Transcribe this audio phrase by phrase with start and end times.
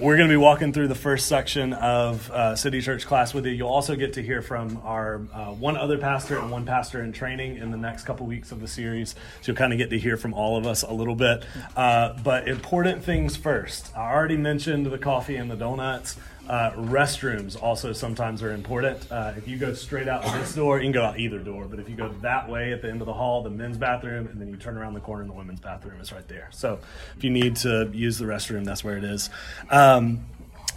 [0.00, 3.46] We're going to be walking through the first section of uh, City Church class with
[3.46, 3.50] you.
[3.50, 7.12] You'll also get to hear from our uh, one other pastor and one pastor in
[7.12, 9.16] training in the next couple weeks of the series.
[9.40, 11.44] So you'll kind of get to hear from all of us a little bit.
[11.76, 13.90] Uh, but important things first.
[13.96, 16.16] I already mentioned the coffee and the donuts.
[16.48, 19.10] Uh, restrooms also sometimes are important.
[19.12, 21.78] Uh, if you go straight out this door, you can go out either door, but
[21.78, 24.40] if you go that way at the end of the hall, the men's bathroom, and
[24.40, 26.48] then you turn around the corner and the women's bathroom is right there.
[26.50, 26.78] So
[27.16, 29.28] if you need to use the restroom, that's where it is.
[29.70, 30.24] Um,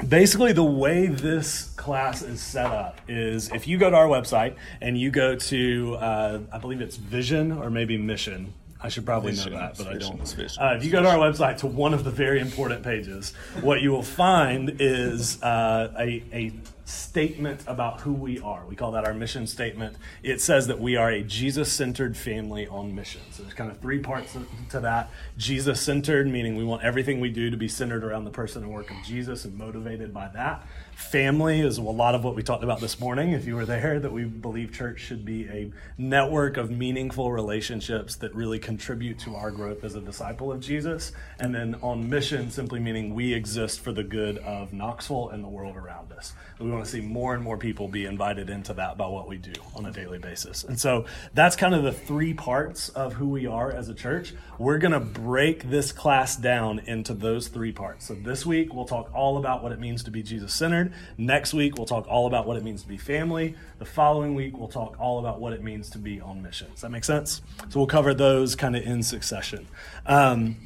[0.07, 4.55] basically the way this class is set up is if you go to our website
[4.81, 8.51] and you go to uh, i believe it's vision or maybe mission
[8.83, 10.21] I should probably know that, but I don't.
[10.59, 13.81] Uh, if you go to our website to one of the very important pages, what
[13.81, 16.51] you will find is uh, a, a
[16.85, 18.65] statement about who we are.
[18.65, 19.95] We call that our mission statement.
[20.23, 23.21] It says that we are a Jesus centered family on mission.
[23.31, 24.35] So there's kind of three parts
[24.69, 25.09] to that.
[25.37, 28.73] Jesus centered, meaning we want everything we do to be centered around the person and
[28.73, 30.65] work of Jesus and motivated by that.
[31.09, 33.99] Family is a lot of what we talked about this morning, if you were there,
[33.99, 39.35] that we believe church should be a network of meaningful relationships that really contribute to
[39.35, 41.11] our growth as a disciple of Jesus.
[41.37, 45.49] And then on mission, simply meaning we exist for the good of Knoxville and the
[45.49, 46.33] world around us.
[46.59, 49.37] We want to see more and more people be invited into that by what we
[49.37, 50.63] do on a daily basis.
[50.63, 54.33] And so that's kind of the three parts of who we are as a church.
[54.59, 58.05] We're going to break this class down into those three parts.
[58.05, 60.90] So this week, we'll talk all about what it means to be Jesus centered.
[61.17, 63.55] Next week, we'll talk all about what it means to be family.
[63.79, 66.67] The following week, we'll talk all about what it means to be on mission.
[66.71, 67.41] Does that make sense?
[67.69, 69.67] So we'll cover those kind of in succession.
[70.05, 70.57] Um,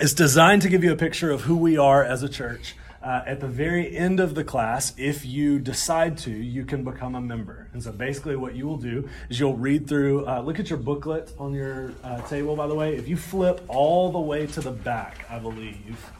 [0.00, 2.74] it's designed to give you a picture of who we are as a church.
[3.02, 7.14] Uh, at the very end of the class, if you decide to, you can become
[7.14, 7.66] a member.
[7.72, 10.78] And so basically, what you will do is you'll read through, uh, look at your
[10.78, 12.96] booklet on your uh, table, by the way.
[12.96, 16.12] If you flip all the way to the back, I believe,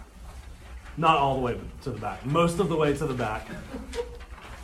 [0.96, 3.48] not all the way to the back, most of the way to the back,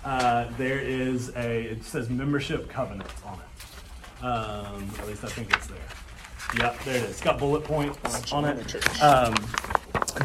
[0.04, 4.24] uh, there is a, it says membership covenant on it.
[4.24, 5.78] Um, at least I think it's there.
[6.58, 7.10] Yep, there it is.
[7.10, 9.02] It's got bullet points on it.
[9.02, 9.34] Um,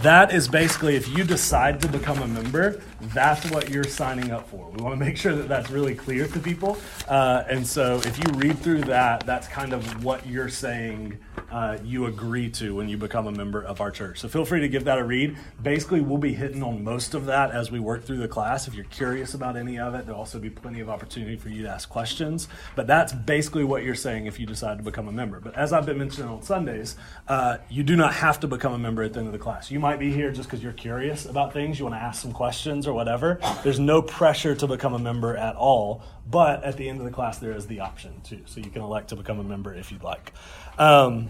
[0.01, 2.81] that is basically if you decide to become a member,
[3.13, 4.69] that's what you're signing up for.
[4.69, 6.77] We want to make sure that that's really clear to people.
[7.07, 11.19] Uh, and so if you read through that, that's kind of what you're saying
[11.51, 14.19] uh, you agree to when you become a member of our church.
[14.19, 15.37] So feel free to give that a read.
[15.61, 18.67] Basically, we'll be hitting on most of that as we work through the class.
[18.67, 21.63] If you're curious about any of it, there'll also be plenty of opportunity for you
[21.63, 22.47] to ask questions.
[22.75, 25.39] But that's basically what you're saying if you decide to become a member.
[25.39, 26.95] But as I've been mentioning on Sundays,
[27.27, 29.69] uh, you do not have to become a member at the end of the class.
[29.69, 32.31] You might be here just because you're curious about things, you want to ask some
[32.31, 33.39] questions or whatever.
[33.63, 36.03] There's no pressure to become a member at all.
[36.29, 38.41] But at the end of the class, there is the option too.
[38.45, 40.33] So you can elect to become a member if you'd like.
[40.77, 41.29] Um,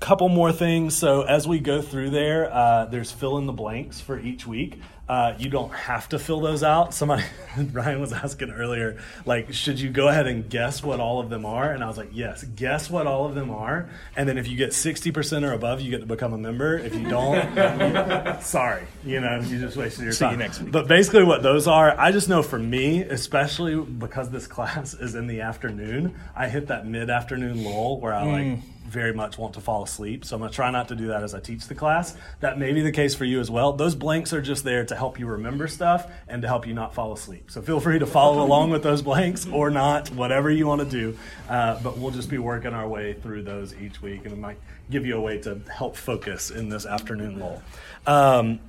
[0.00, 0.96] couple more things.
[0.96, 4.80] So as we go through there, uh, there's fill in the blanks for each week.
[5.10, 6.94] Uh, you don't have to fill those out.
[6.94, 7.24] Somebody,
[7.72, 11.44] Ryan was asking earlier, like, should you go ahead and guess what all of them
[11.44, 11.72] are?
[11.72, 13.90] And I was like, yes, guess what all of them are.
[14.14, 16.78] And then if you get 60% or above, you get to become a member.
[16.78, 20.34] If you don't, sorry, you know, you just wasted your See time.
[20.34, 20.70] you next week.
[20.70, 25.16] But basically, what those are, I just know for me, especially because this class is
[25.16, 29.54] in the afternoon, I hit that mid afternoon lull where I like, very much want
[29.54, 30.24] to fall asleep.
[30.24, 32.16] So I'm going to try not to do that as I teach the class.
[32.40, 33.72] That may be the case for you as well.
[33.72, 36.94] Those blanks are just there to help you remember stuff and to help you not
[36.94, 37.50] fall asleep.
[37.50, 40.88] So feel free to follow along with those blanks or not, whatever you want to
[40.88, 41.16] do.
[41.48, 44.58] Uh, but we'll just be working our way through those each week and it might
[44.90, 47.62] give you a way to help focus in this afternoon lull.
[48.06, 48.60] Um,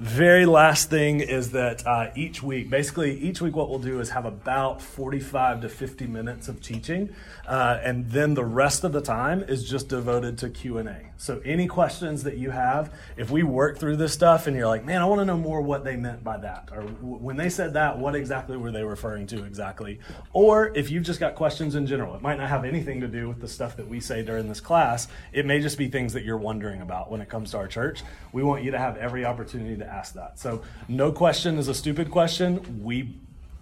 [0.00, 4.08] very last thing is that uh, each week, basically each week, what we'll do is
[4.10, 7.14] have about 45 to 50 minutes of teaching,
[7.46, 11.09] uh, and then the rest of the time is just devoted to Q&A.
[11.20, 14.86] So any questions that you have, if we work through this stuff and you're like,
[14.86, 17.74] man, I want to know more what they meant by that, or when they said
[17.74, 20.00] that, what exactly were they referring to exactly?
[20.32, 23.28] Or if you've just got questions in general, it might not have anything to do
[23.28, 25.08] with the stuff that we say during this class.
[25.30, 28.02] It may just be things that you're wondering about when it comes to our church.
[28.32, 30.38] We want you to have every opportunity to ask that.
[30.38, 32.82] So no question is a stupid question.
[32.82, 33.14] We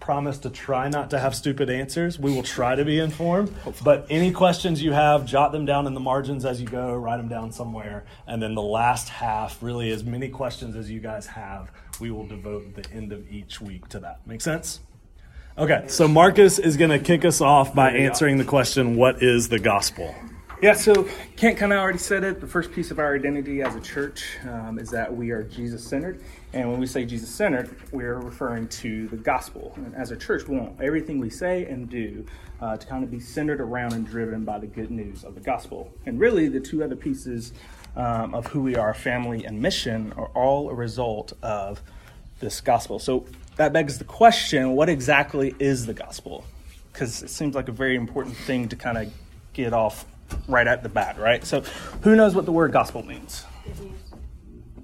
[0.09, 2.19] promise to try not to have stupid answers.
[2.19, 3.55] We will try to be informed.
[3.85, 7.19] But any questions you have, jot them down in the margins as you go, write
[7.19, 8.07] them down somewhere.
[8.27, 11.71] And then the last half, really as many questions as you guys have,
[12.01, 14.27] we will devote the end of each week to that.
[14.27, 14.81] Make sense?
[15.59, 19.51] Okay, so Marcus is going to kick us off by answering the question what is
[19.51, 20.15] the gospel?
[20.61, 22.41] Yeah, so Kent kind of already said it.
[22.41, 25.85] The first piece of our identity as a church um, is that we are Jesus
[25.85, 26.21] centered.
[26.53, 29.73] And when we say Jesus centered, we're referring to the gospel.
[29.77, 32.27] And as a church, we want everything we say and do
[32.61, 35.41] uh, to kind of be centered around and driven by the good news of the
[35.41, 35.93] gospel.
[36.07, 37.53] And really, the two other pieces
[37.95, 41.81] um, of who we are, family, and mission are all a result of
[42.41, 42.99] this gospel.
[42.99, 43.27] So
[43.59, 46.45] that begs the question what exactly is the gospel?
[46.93, 49.13] Because it seems like a very important thing to kind of
[49.53, 50.05] get off
[50.47, 51.45] right at the bat, right?
[51.45, 51.63] So,
[52.03, 53.45] who knows what the word gospel means?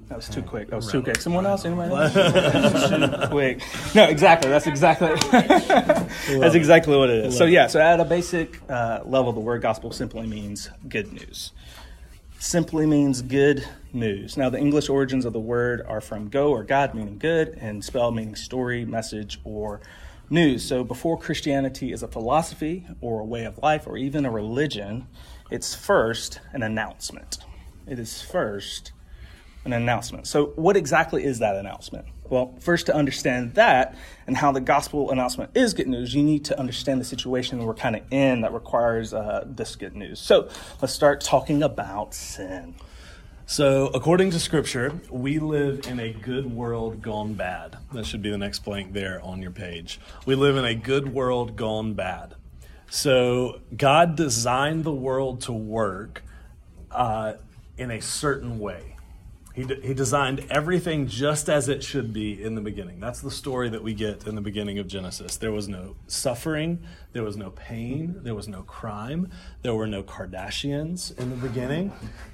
[0.08, 0.69] That was too quick.
[0.69, 1.20] That was too quick.
[1.20, 1.64] Someone else?
[1.64, 2.12] Anyone else?
[2.14, 3.62] too quick.
[3.94, 4.50] No, exactly.
[4.50, 5.08] That's exactly.
[5.31, 7.37] that's exactly what it is.
[7.37, 7.67] So yeah.
[7.69, 11.52] So at a basic uh, level, the word gospel simply means good news.
[12.38, 14.37] Simply means good news.
[14.37, 17.82] Now, the English origins of the word are from go or God, meaning good, and
[17.82, 19.81] spell meaning story, message, or
[20.29, 20.62] news.
[20.62, 25.06] So before Christianity is a philosophy or a way of life or even a religion,
[25.50, 27.38] it's first an announcement.
[27.87, 28.93] It is first
[29.64, 30.26] an announcement.
[30.26, 32.06] So, what exactly is that announcement?
[32.31, 33.96] Well, first, to understand that
[34.26, 37.75] and how the gospel announcement is good news, you need to understand the situation we're
[37.75, 40.20] kind of in that requires uh, this good news.
[40.20, 40.49] So,
[40.81, 42.75] let's start talking about sin.
[43.47, 47.76] So, according to Scripture, we live in a good world gone bad.
[47.93, 50.00] That should be the next blank there on your page.
[50.25, 52.35] We live in a good world gone bad.
[52.94, 56.23] So, God designed the world to work
[56.93, 57.32] uh,
[57.76, 58.94] in a certain way.
[59.52, 63.00] He, he designed everything just as it should be in the beginning.
[63.00, 65.38] That's the story that we get in the beginning of Genesis.
[65.38, 69.29] There was no suffering, there was no pain, there was no crime,
[69.62, 71.93] there were no Kardashians in the beginning.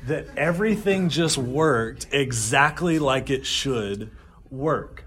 [0.08, 4.10] That everything just worked exactly like it should
[4.50, 5.06] work.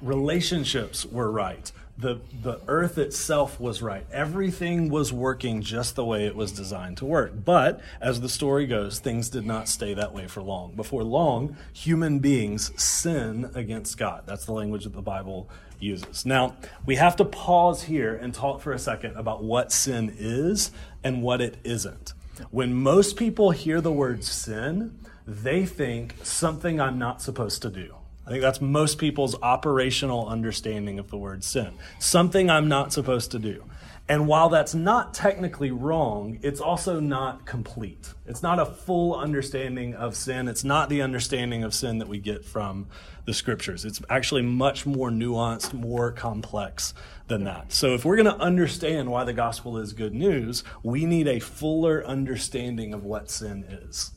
[0.00, 1.72] Relationships were right
[2.02, 4.04] the the earth itself was right.
[4.12, 7.32] Everything was working just the way it was designed to work.
[7.44, 10.72] But as the story goes, things did not stay that way for long.
[10.72, 14.24] Before long, human beings sin against God.
[14.26, 16.26] That's the language that the Bible uses.
[16.26, 20.70] Now, we have to pause here and talk for a second about what sin is
[21.02, 22.12] and what it isn't.
[22.50, 27.94] When most people hear the word sin, they think something I'm not supposed to do
[28.26, 31.74] I think that's most people's operational understanding of the word sin.
[31.98, 33.64] Something I'm not supposed to do.
[34.08, 38.12] And while that's not technically wrong, it's also not complete.
[38.26, 40.48] It's not a full understanding of sin.
[40.48, 42.88] It's not the understanding of sin that we get from
[43.24, 43.84] the scriptures.
[43.84, 46.94] It's actually much more nuanced, more complex
[47.28, 47.72] than that.
[47.72, 51.38] So if we're going to understand why the gospel is good news, we need a
[51.38, 54.10] fuller understanding of what sin is.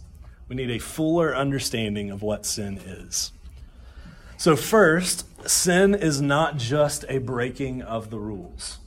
[0.48, 3.32] We need a fuller understanding of what sin is.
[4.38, 8.80] So, first, sin is not just a breaking of the rules.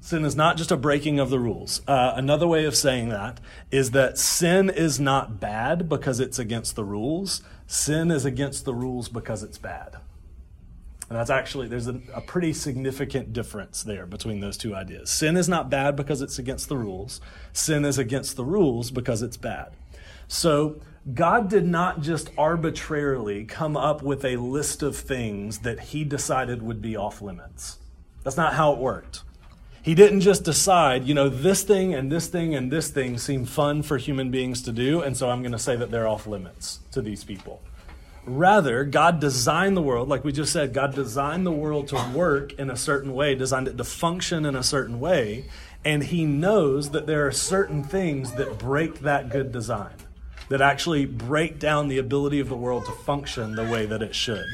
[0.00, 1.80] Sin is not just a breaking of the rules.
[1.88, 6.76] Uh, another way of saying that is that sin is not bad because it's against
[6.76, 7.42] the rules.
[7.66, 9.96] Sin is against the rules because it's bad.
[11.08, 15.10] And that's actually, there's a, a, pretty significant difference there between those two ideas.
[15.10, 17.20] Sin is not bad because it's against the rules.
[17.52, 19.72] Sin is against the rules because it's bad.
[20.28, 20.80] So,
[21.12, 26.62] God did not just arbitrarily come up with a list of things that he decided
[26.62, 27.76] would be off limits.
[28.22, 29.22] That's not how it worked.
[29.82, 33.44] He didn't just decide, you know, this thing and this thing and this thing seem
[33.44, 36.26] fun for human beings to do, and so I'm going to say that they're off
[36.26, 37.60] limits to these people.
[38.24, 42.54] Rather, God designed the world, like we just said, God designed the world to work
[42.54, 45.44] in a certain way, designed it to function in a certain way,
[45.84, 49.92] and He knows that there are certain things that break that good design
[50.48, 54.14] that actually break down the ability of the world to function the way that it
[54.14, 54.44] should.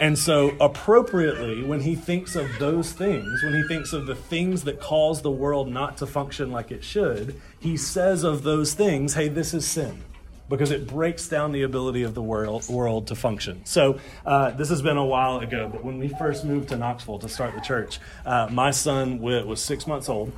[0.00, 4.64] And so, appropriately, when he thinks of those things, when he thinks of the things
[4.64, 9.14] that cause the world not to function like it should, he says of those things,
[9.14, 10.04] hey, this is sin.
[10.48, 13.60] Because it breaks down the ability of the world, world to function.
[13.64, 17.18] So, uh, this has been a while ago, but when we first moved to Knoxville
[17.18, 20.32] to start the church, uh, my son was six months old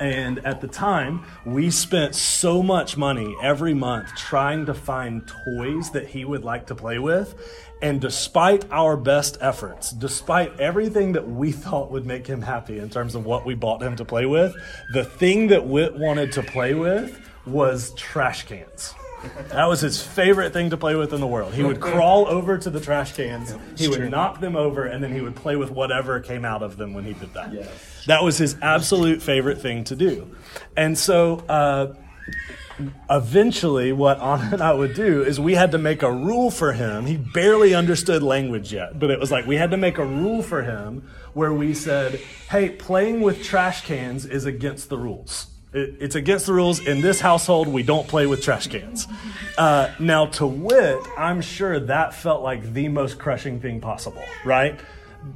[0.00, 5.90] and at the time, we spent so much money every month trying to find toys
[5.90, 7.34] that he would like to play with.
[7.82, 12.90] And despite our best efforts, despite everything that we thought would make him happy in
[12.90, 14.54] terms of what we bought him to play with,
[14.92, 18.94] the thing that Whit wanted to play with was trash cans.
[19.48, 21.54] That was his favorite thing to play with in the world.
[21.54, 25.12] He would crawl over to the trash cans, he would knock them over, and then
[25.12, 27.52] he would play with whatever came out of them when he did that.
[28.06, 30.36] That was his absolute favorite thing to do.
[30.76, 31.94] And so, uh,
[33.08, 36.72] eventually, what Anna and I would do is we had to make a rule for
[36.72, 37.06] him.
[37.06, 40.42] He barely understood language yet, but it was like we had to make a rule
[40.42, 42.20] for him where we said,
[42.50, 45.46] hey, playing with trash cans is against the rules.
[45.76, 46.80] It's against the rules.
[46.80, 49.06] In this household, we don't play with trash cans.
[49.58, 54.80] Uh, now, to Whit I'm sure that felt like the most crushing thing possible, right?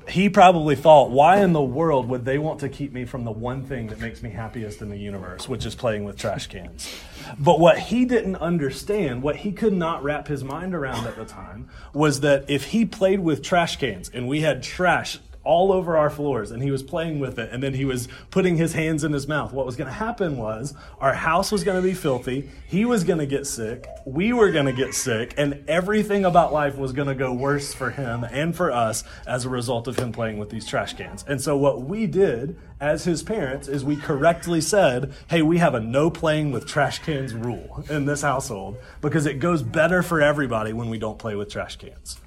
[0.09, 3.31] he probably thought, why in the world would they want to keep me from the
[3.31, 6.95] one thing that makes me happiest in the universe, which is playing with trash cans?
[7.39, 11.25] But what he didn't understand, what he could not wrap his mind around at the
[11.25, 15.97] time, was that if he played with trash cans and we had trash all over
[15.97, 19.05] our floors and he was playing with it and then he was putting his hands
[19.05, 19.53] in his mouth.
[19.53, 23.05] What was going to happen was our house was going to be filthy, he was
[23.05, 26.93] going to get sick, we were going to get sick, and everything about life was
[26.93, 30.39] going to go worse for him and for us as a result of him playing
[30.39, 31.25] with these trash cans.
[31.27, 35.75] And so what we did as his parents is we correctly said, "Hey, we have
[35.75, 40.21] a no playing with trash cans rule in this household because it goes better for
[40.21, 42.19] everybody when we don't play with trash cans."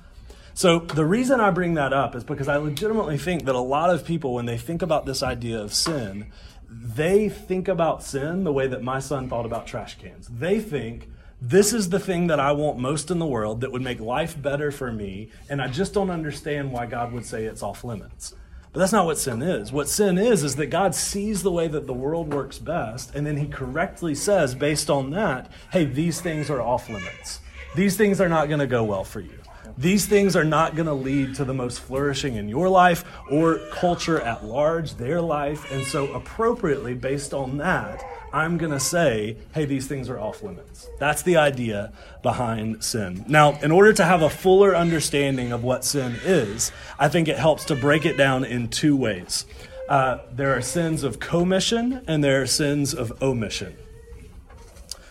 [0.55, 3.89] So, the reason I bring that up is because I legitimately think that a lot
[3.89, 6.27] of people, when they think about this idea of sin,
[6.69, 10.27] they think about sin the way that my son thought about trash cans.
[10.27, 11.09] They think,
[11.41, 14.39] this is the thing that I want most in the world that would make life
[14.41, 18.33] better for me, and I just don't understand why God would say it's off limits.
[18.71, 19.71] But that's not what sin is.
[19.71, 23.25] What sin is, is that God sees the way that the world works best, and
[23.25, 27.39] then He correctly says, based on that, hey, these things are off limits.
[27.75, 29.42] These things are not going to go well for you.
[29.77, 33.59] These things are not going to lead to the most flourishing in your life or
[33.71, 35.71] culture at large, their life.
[35.71, 40.43] And so, appropriately, based on that, I'm going to say, hey, these things are off
[40.43, 40.89] limits.
[40.99, 43.25] That's the idea behind sin.
[43.27, 47.37] Now, in order to have a fuller understanding of what sin is, I think it
[47.37, 49.45] helps to break it down in two ways.
[49.89, 53.75] Uh, there are sins of commission and there are sins of omission.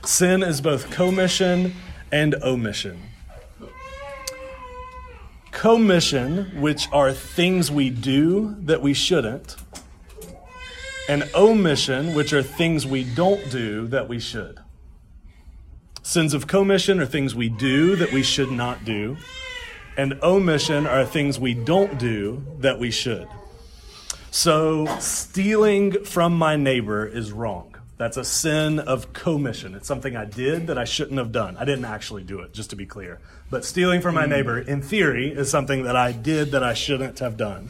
[0.05, 1.75] Sin is both commission
[2.11, 3.01] and omission
[5.53, 9.57] commission, which are things we do that we shouldn't,
[11.09, 14.59] and omission, which are things we don't do that we should.
[16.03, 19.17] Sins of commission are things we do that we should not do,
[19.97, 23.29] and omission are things we don't do that we should.
[24.31, 27.72] So, stealing from my neighbor is wrong.
[28.03, 29.77] That's a sin of commission.
[29.77, 31.57] It's something I did that I shouldn't have done.
[31.57, 33.21] I didn't actually do it, just to be clear.
[33.49, 34.31] But stealing from my hmm.
[34.31, 37.69] neighbor, in theory, is something that I did that I shouldn't have done.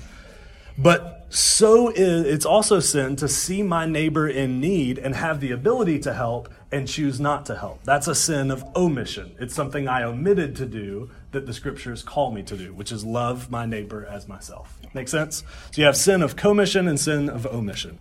[0.78, 5.50] But so is, it's also sin to see my neighbor in need and have the
[5.52, 7.84] ability to help and choose not to help.
[7.84, 9.36] That's a sin of omission.
[9.38, 13.04] It's something I omitted to do that the scriptures call me to do, which is
[13.04, 14.78] love my neighbor as myself.
[14.94, 15.44] Make sense?
[15.72, 17.98] So you have sin of commission and sin of omission.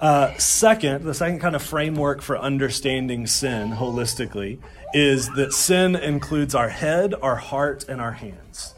[0.00, 4.58] Uh, second, the second kind of framework for understanding sin holistically
[4.92, 8.74] is that sin includes our head, our heart, and our hands.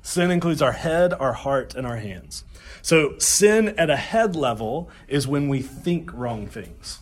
[0.00, 2.44] Sin includes our head, our heart, and our hands.
[2.80, 7.00] So, sin at a head level is when we think wrong things.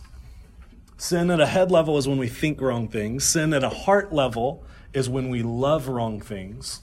[0.97, 3.23] Sin at a head level is when we think wrong things.
[3.23, 6.81] Sin at a heart level is when we love wrong things.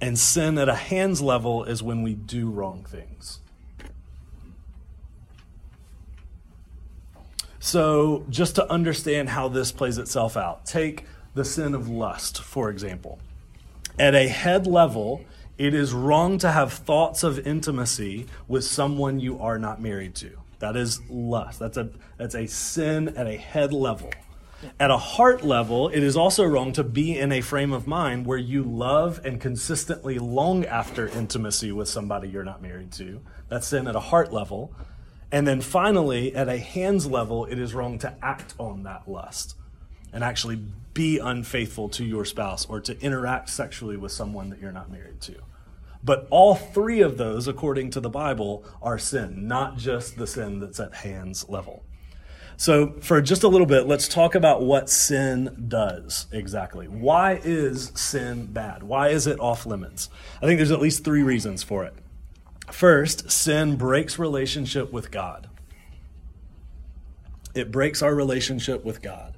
[0.00, 3.40] And sin at a hands level is when we do wrong things.
[7.66, 11.04] So, just to understand how this plays itself out, take
[11.34, 13.18] the sin of lust, for example.
[13.98, 15.24] At a head level,
[15.58, 20.38] it is wrong to have thoughts of intimacy with someone you are not married to.
[20.60, 21.58] That is lust.
[21.58, 24.12] That's a, that's a sin at a head level.
[24.78, 28.26] At a heart level, it is also wrong to be in a frame of mind
[28.26, 33.20] where you love and consistently long after intimacy with somebody you're not married to.
[33.48, 34.72] That's sin at a heart level.
[35.36, 39.54] And then finally, at a hands level, it is wrong to act on that lust
[40.10, 40.56] and actually
[40.94, 45.20] be unfaithful to your spouse or to interact sexually with someone that you're not married
[45.20, 45.34] to.
[46.02, 50.58] But all three of those, according to the Bible, are sin, not just the sin
[50.58, 51.84] that's at hands level.
[52.56, 56.88] So, for just a little bit, let's talk about what sin does exactly.
[56.88, 58.82] Why is sin bad?
[58.82, 60.08] Why is it off limits?
[60.40, 61.92] I think there's at least three reasons for it.
[62.70, 65.48] First, sin breaks relationship with God.
[67.54, 69.34] It breaks our relationship with God.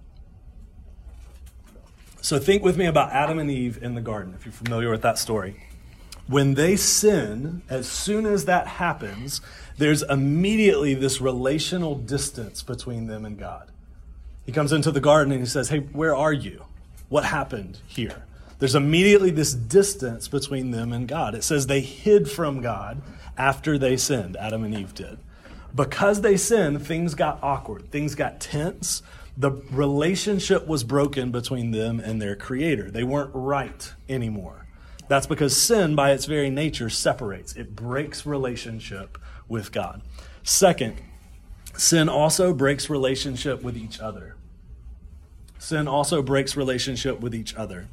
[2.21, 5.03] So think with me about Adam and Eve in the garden, if you're familiar with
[5.03, 5.65] that story.
[6.27, 9.41] When they sin, as soon as that happens,
[9.79, 13.71] there's immediately this relational distance between them and God.
[14.45, 16.65] He comes into the garden and he says, Hey, where are you?
[17.09, 18.25] What happened here?
[18.59, 21.35] There's immediately this distance between them and God.
[21.35, 23.03] It says they hid from God
[23.37, 25.19] after they sinned, Adam and Eve did.
[25.75, 29.03] Because they sinned, things got awkward, things got tense.
[29.37, 32.91] The relationship was broken between them and their creator.
[32.91, 34.67] They weren't right anymore.
[35.07, 40.03] That's because sin, by its very nature, separates, it breaks relationship with God.
[40.43, 40.97] Second,
[41.75, 44.35] sin also breaks relationship with each other.
[45.59, 47.89] Sin also breaks relationship with each other.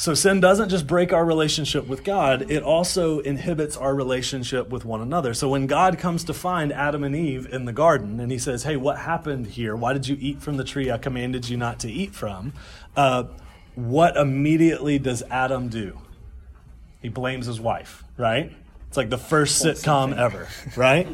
[0.00, 4.86] So sin doesn't just break our relationship with God, it also inhibits our relationship with
[4.86, 5.34] one another.
[5.34, 8.62] So when God comes to find Adam and Eve in the garden and he says,
[8.62, 9.76] Hey, what happened here?
[9.76, 12.54] Why did you eat from the tree I commanded you not to eat from?
[12.96, 13.24] Uh,
[13.74, 16.00] what immediately does Adam do?
[17.02, 18.54] He blames his wife, right?
[18.90, 21.06] It's like the first sitcom ever, right?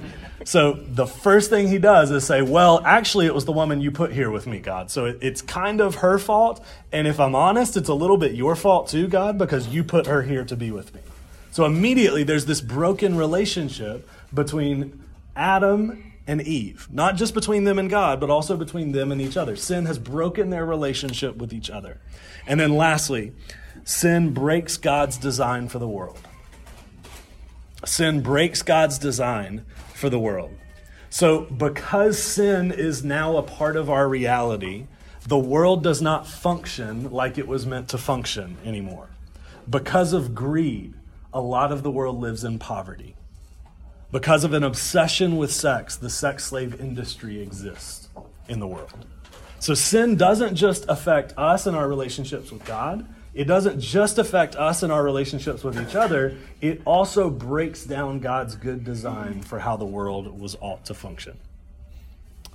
[0.47, 3.91] So the first thing he does is say, Well, actually, it was the woman you
[3.91, 4.91] put here with me, God.
[4.91, 6.65] So it, it's kind of her fault.
[6.91, 10.07] And if I'm honest, it's a little bit your fault too, God, because you put
[10.07, 11.03] her here to be with me.
[11.51, 15.05] So immediately there's this broken relationship between
[15.37, 19.37] Adam and Eve, not just between them and God, but also between them and each
[19.37, 19.55] other.
[19.55, 22.01] Sin has broken their relationship with each other.
[22.47, 23.35] And then lastly,
[23.85, 26.19] sin breaks God's design for the world.
[27.85, 29.65] Sin breaks God's design
[29.95, 30.51] for the world.
[31.11, 34.87] So, because sin is now a part of our reality,
[35.27, 39.09] the world does not function like it was meant to function anymore.
[39.69, 40.95] Because of greed,
[41.33, 43.17] a lot of the world lives in poverty.
[44.13, 48.09] Because of an obsession with sex, the sex slave industry exists
[48.49, 49.07] in the world.
[49.59, 54.57] So sin doesn't just affect us and our relationships with God, it doesn't just affect
[54.57, 59.59] us and our relationships with each other, it also breaks down God's good design for
[59.59, 61.37] how the world was ought to function.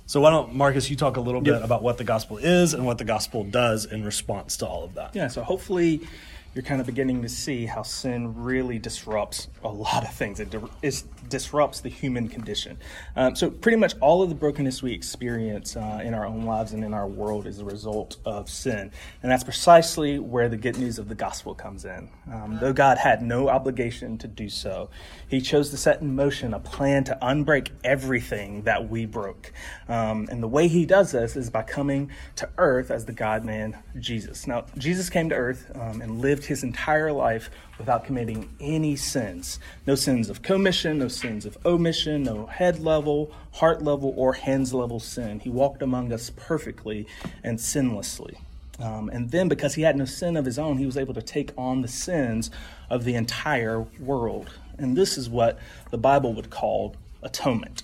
[0.06, 2.84] So, why don't, Marcus, you talk a little bit about what the gospel is and
[2.84, 5.14] what the gospel does in response to all of that?
[5.14, 6.06] Yeah, so hopefully
[6.54, 10.38] you're kind of beginning to see how sin really disrupts a lot of things.
[10.38, 12.76] It, di- it disrupts the human condition.
[13.16, 16.72] Um, so, pretty much all of the brokenness we experience uh, in our own lives
[16.72, 18.90] and in our world is a result of sin.
[19.22, 22.10] And that's precisely where the good news of the gospel comes in.
[22.30, 24.90] Um, though God had no obligation to do so,
[25.28, 29.52] He chose to set in motion a plan to unbreak everything that we broke.
[29.88, 33.42] Um, and the way He does this is by coming to earth as the God
[33.42, 34.46] man Jesus.
[34.46, 39.58] Now, Jesus came to earth um, and lived his entire life without committing any sins.
[39.86, 44.72] No sins of commission, no sins of omission, no head level, heart level, or hands
[44.72, 45.40] level sin.
[45.40, 47.06] He walked among us perfectly
[47.42, 48.36] and sinlessly.
[48.78, 51.22] Um, and then, because he had no sin of his own, he was able to
[51.22, 52.50] take on the sins
[52.90, 54.50] of the entire world.
[54.78, 55.58] And this is what
[55.90, 57.82] the Bible would call atonement,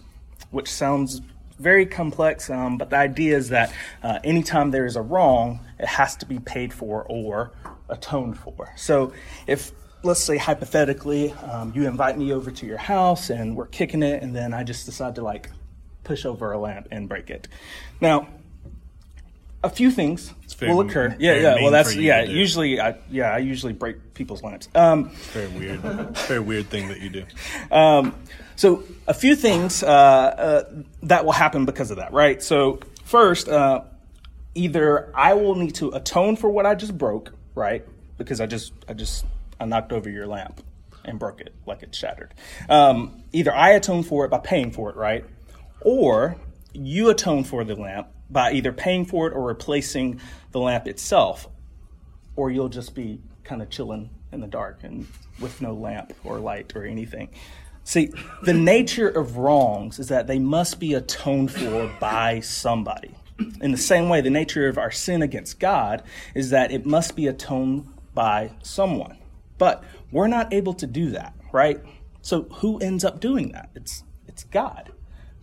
[0.51, 1.21] which sounds
[1.59, 5.87] very complex, um, but the idea is that uh, anytime there is a wrong, it
[5.87, 7.53] has to be paid for or
[7.89, 8.73] atoned for.
[8.77, 9.13] So
[9.47, 14.03] if let's say hypothetically um, you invite me over to your house and we're kicking
[14.05, 15.51] it and then i just decide to like
[16.05, 17.49] push over a lamp and break it.
[18.01, 18.29] Now
[19.63, 21.17] a few things will occur.
[21.19, 24.69] yeah yeah well that's yeah usually i yeah i usually break people's lamps.
[24.75, 25.81] Um, very weird.
[25.81, 27.25] Very weird thing that you do.
[27.71, 28.15] Um,
[28.57, 30.65] so a few things uh, uh,
[31.03, 32.43] that will happen because of that right?
[32.43, 33.83] So first uh,
[34.55, 38.73] either i will need to atone for what i just broke right because i just
[38.89, 39.25] i just
[39.61, 40.63] I knocked over your lamp
[41.05, 42.35] and broke it like it shattered.
[42.69, 45.25] Um, either I atone for it by paying for it, right?
[45.81, 46.37] Or
[46.73, 50.21] you atone for the lamp by either paying for it or replacing
[50.53, 51.49] the lamp itself.
[52.37, 55.07] Or you'll just be kind of chilling in the dark and
[55.41, 57.31] with no lamp or light or anything.
[57.85, 63.15] See, the nature of wrongs is that they must be atoned for by somebody.
[63.61, 66.03] In the same way, the nature of our sin against God
[66.35, 69.19] is that it must be atoned by someone.
[69.59, 71.81] But we're not able to do that, right?
[72.23, 73.71] So who ends up doing that?
[73.75, 74.93] It's it's God.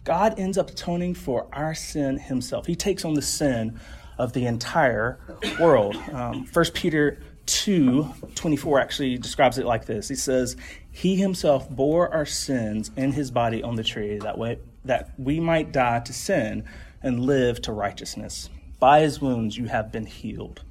[0.03, 2.67] God ends up atoning for our sin himself.
[2.67, 3.79] He takes on the sin
[4.17, 5.19] of the entire
[5.60, 5.95] world.
[6.13, 10.08] Um, 1 Peter 2 24 actually describes it like this.
[10.08, 10.55] He says,
[10.91, 15.39] He himself bore our sins in his body on the tree, that way that we
[15.39, 16.63] might die to sin
[17.05, 18.49] and live to righteousness.
[18.79, 20.63] By his wounds you have been healed.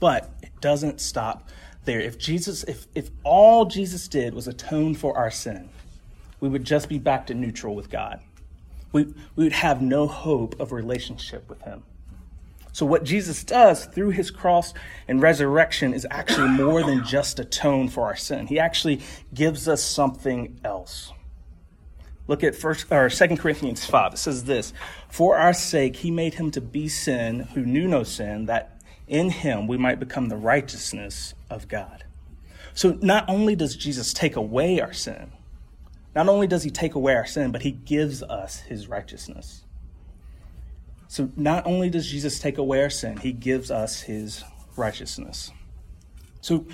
[0.00, 1.48] But it doesn't stop
[1.84, 2.00] there.
[2.00, 5.68] If Jesus, if, if all Jesus did was atone for our sin,
[6.40, 8.20] we would just be back to neutral with God.
[8.92, 9.04] We,
[9.36, 11.82] we would have no hope of relationship with him.
[12.72, 14.74] So what Jesus does through his cross
[15.06, 18.46] and resurrection is actually more than just atone for our sin.
[18.46, 19.00] He actually
[19.32, 21.12] gives us something else.
[22.26, 24.14] Look at first or Second Corinthians 5.
[24.14, 24.72] It says this,
[25.08, 29.30] For our sake he made him to be sin who knew no sin, that in
[29.30, 32.04] him we might become the righteousness of God.
[32.72, 35.32] So not only does Jesus take away our sin,
[36.14, 39.64] not only does he take away our sin, but he gives us his righteousness.
[41.08, 44.42] So not only does Jesus take away our sin, he gives us his
[44.76, 45.50] righteousness.
[46.40, 46.66] So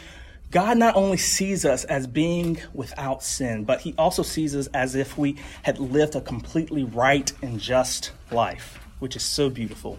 [0.51, 4.97] God not only sees us as being without sin, but he also sees us as
[4.97, 9.99] if we had lived a completely right and just life, which is so beautiful.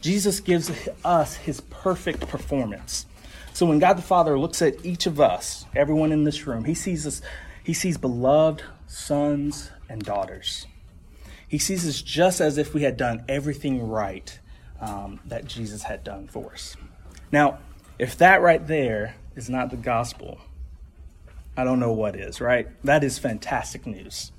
[0.00, 0.70] Jesus gives
[1.04, 3.04] us his perfect performance.
[3.52, 6.74] So when God the Father looks at each of us, everyone in this room, he
[6.74, 7.20] sees us,
[7.62, 10.66] he sees beloved sons and daughters.
[11.46, 14.38] He sees us just as if we had done everything right
[14.80, 16.76] um, that Jesus had done for us.
[17.30, 17.58] Now,
[17.98, 20.40] if that right there is not the gospel,
[21.56, 22.68] I don't know what is, right?
[22.84, 24.32] That is fantastic news.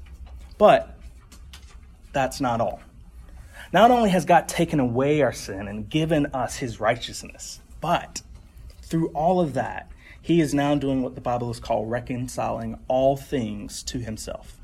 [0.57, 0.97] But
[2.13, 2.81] that's not all.
[3.73, 8.21] Not only has God taken away our sin and given us his righteousness, but
[8.81, 13.15] through all of that, he is now doing what the Bible is called reconciling all
[13.15, 14.57] things to himself.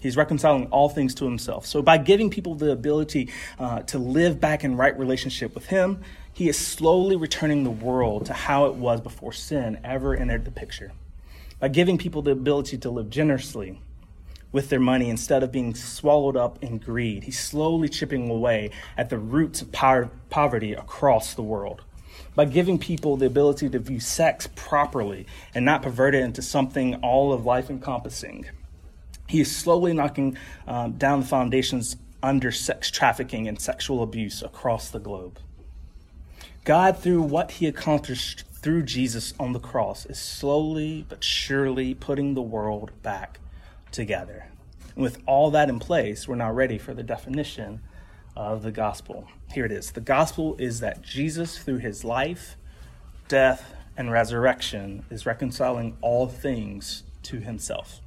[0.00, 1.64] He's reconciling all things to himself.
[1.64, 6.02] So, by giving people the ability uh, to live back in right relationship with him,
[6.32, 10.50] he is slowly returning the world to how it was before sin ever entered the
[10.50, 10.92] picture.
[11.60, 13.80] By giving people the ability to live generously
[14.50, 19.10] with their money instead of being swallowed up in greed, he's slowly chipping away at
[19.10, 19.72] the roots of
[20.30, 21.82] poverty across the world
[22.34, 26.94] by giving people the ability to view sex properly and not pervert it into something
[26.96, 28.46] all of life encompassing.
[29.28, 34.90] He is slowly knocking um, down the foundations under sex trafficking and sexual abuse across
[34.90, 35.38] the globe.
[36.64, 42.34] God, through what he accomplished through Jesus on the cross, is slowly but surely putting
[42.34, 43.40] the world back
[43.90, 44.46] together.
[44.94, 47.80] And with all that in place, we're now ready for the definition
[48.36, 49.26] of the gospel.
[49.52, 52.56] Here it is The gospel is that Jesus, through his life,
[53.26, 58.00] death, and resurrection, is reconciling all things to himself.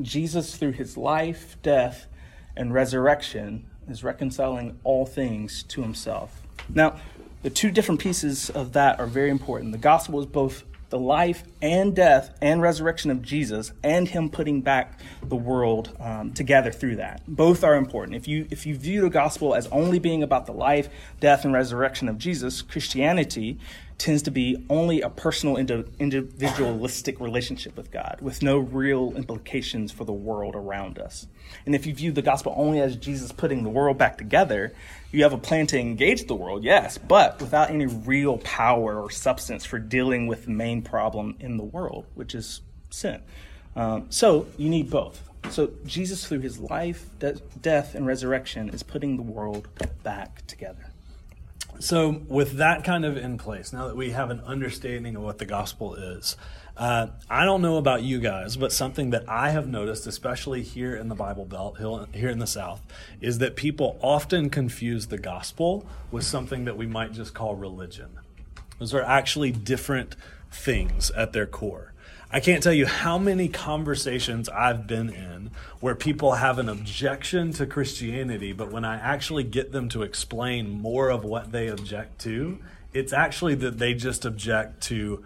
[0.00, 2.06] Jesus, through his life, death,
[2.56, 6.39] and resurrection, is reconciling all things to himself.
[6.68, 6.98] Now,
[7.42, 9.72] the two different pieces of that are very important.
[9.72, 14.60] The gospel is both the life and death and resurrection of Jesus and him putting
[14.60, 17.22] back the world um, together through that.
[17.26, 18.16] Both are important.
[18.16, 20.88] If you, if you view the gospel as only being about the life,
[21.20, 23.58] death, and resurrection of Jesus, Christianity
[23.98, 30.04] tends to be only a personal, individualistic relationship with God with no real implications for
[30.04, 31.26] the world around us.
[31.66, 34.72] And if you view the gospel only as Jesus putting the world back together,
[35.12, 39.10] you have a plan to engage the world, yes, but without any real power or
[39.10, 43.20] substance for dealing with the main problem in the world, which is sin.
[43.74, 45.22] Um, so you need both.
[45.50, 49.68] So Jesus, through his life, de- death, and resurrection, is putting the world
[50.02, 50.86] back together.
[51.78, 55.38] So, with that kind of in place, now that we have an understanding of what
[55.38, 56.36] the gospel is,
[56.76, 60.96] uh, I don't know about you guys, but something that I have noticed, especially here
[60.96, 61.78] in the Bible Belt,
[62.12, 62.80] here in the South,
[63.20, 68.18] is that people often confuse the gospel with something that we might just call religion.
[68.78, 70.16] Those are actually different
[70.50, 71.92] things at their core.
[72.32, 77.52] I can't tell you how many conversations I've been in where people have an objection
[77.54, 82.20] to Christianity, but when I actually get them to explain more of what they object
[82.20, 82.60] to,
[82.92, 85.24] it's actually that they just object to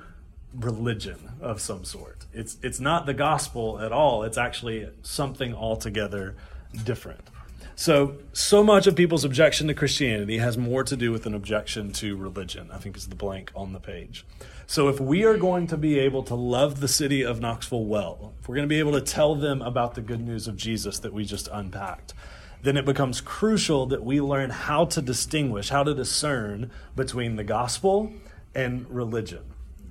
[0.55, 2.27] religion of some sort.
[2.33, 4.23] It's it's not the gospel at all.
[4.23, 6.37] It's actually something altogether
[6.85, 7.31] different.
[7.77, 11.90] So, so much of people's objection to Christianity has more to do with an objection
[11.95, 14.25] to religion, I think is the blank on the page.
[14.69, 18.33] So, if we are going to be able to love the city of Knoxville well,
[18.40, 21.01] if we're going to be able to tell them about the good news of Jesus
[21.01, 22.14] that we just unpacked,
[22.62, 27.45] then it becomes crucial that we learn how to distinguish, how to discern between the
[27.45, 28.12] gospel
[28.55, 29.43] and religion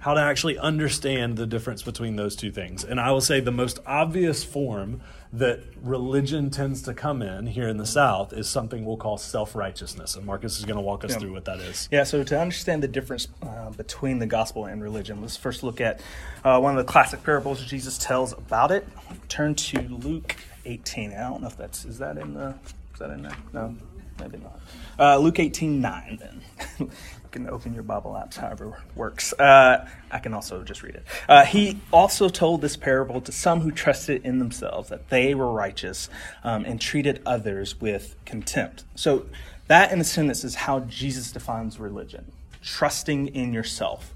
[0.03, 2.83] how to actually understand the difference between those two things.
[2.83, 4.99] And I will say the most obvious form
[5.31, 9.55] that religion tends to come in here in the South is something we'll call self
[9.55, 10.17] righteousness.
[10.17, 11.19] And Marcus is going to walk us yeah.
[11.19, 11.87] through what that is.
[11.89, 15.79] Yeah, so to understand the difference uh, between the gospel and religion, let's first look
[15.79, 16.01] at
[16.43, 18.85] uh, one of the classic parables Jesus tells about it.
[19.29, 20.35] Turn to Luke
[20.65, 21.13] 18.
[21.13, 22.53] I don't know if that's, is that in the,
[22.91, 23.37] is that in there?
[23.53, 23.73] No,
[24.19, 24.59] maybe not.
[24.99, 26.89] Uh, Luke 18 9 then.
[27.33, 29.33] can open your Bible apps, however works.
[29.33, 31.05] Uh, I can also just read it.
[31.27, 35.51] Uh, he also told this parable to some who trusted in themselves that they were
[35.51, 36.09] righteous
[36.43, 38.85] um, and treated others with contempt.
[38.95, 39.25] So,
[39.67, 44.13] that in a sentence is how Jesus defines religion trusting in yourself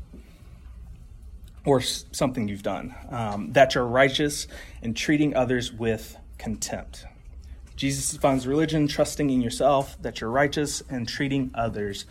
[1.65, 4.47] or something you've done, um, that you're righteous
[4.81, 7.05] and treating others with contempt.
[7.75, 12.05] Jesus defines religion trusting in yourself, that you're righteous, and treating others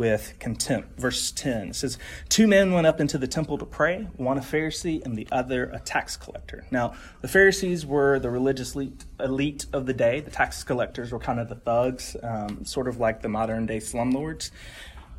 [0.00, 0.98] with contempt.
[0.98, 1.98] Verse 10 says,
[2.30, 5.64] Two men went up into the temple to pray, one a Pharisee and the other
[5.64, 6.64] a tax collector.
[6.70, 10.20] Now, the Pharisees were the religious elite of the day.
[10.20, 13.76] The tax collectors were kind of the thugs, um, sort of like the modern day
[13.76, 14.50] slumlords.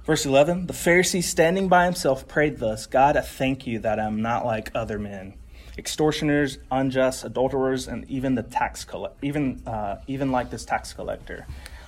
[0.03, 4.23] Verse 11 The Pharisee, standing by himself, prayed thus God, I thank you that I'm
[4.23, 5.35] not like other men
[5.77, 11.45] extortioners, unjust, adulterers, and even the tax collect, even uh, even like this tax collector.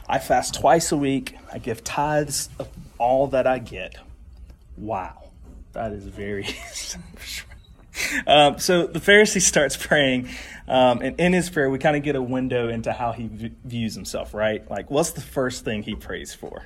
[0.07, 1.37] I fast twice a week.
[1.51, 2.67] I give tithes of
[3.03, 3.97] all that I get.
[4.77, 5.31] Wow,
[5.73, 6.47] that is very.
[8.27, 10.29] um, so the Pharisee starts praying,
[10.69, 13.51] um, and in his prayer, we kind of get a window into how he v-
[13.65, 14.67] views himself, right?
[14.71, 16.63] Like, what's the first thing he prays for?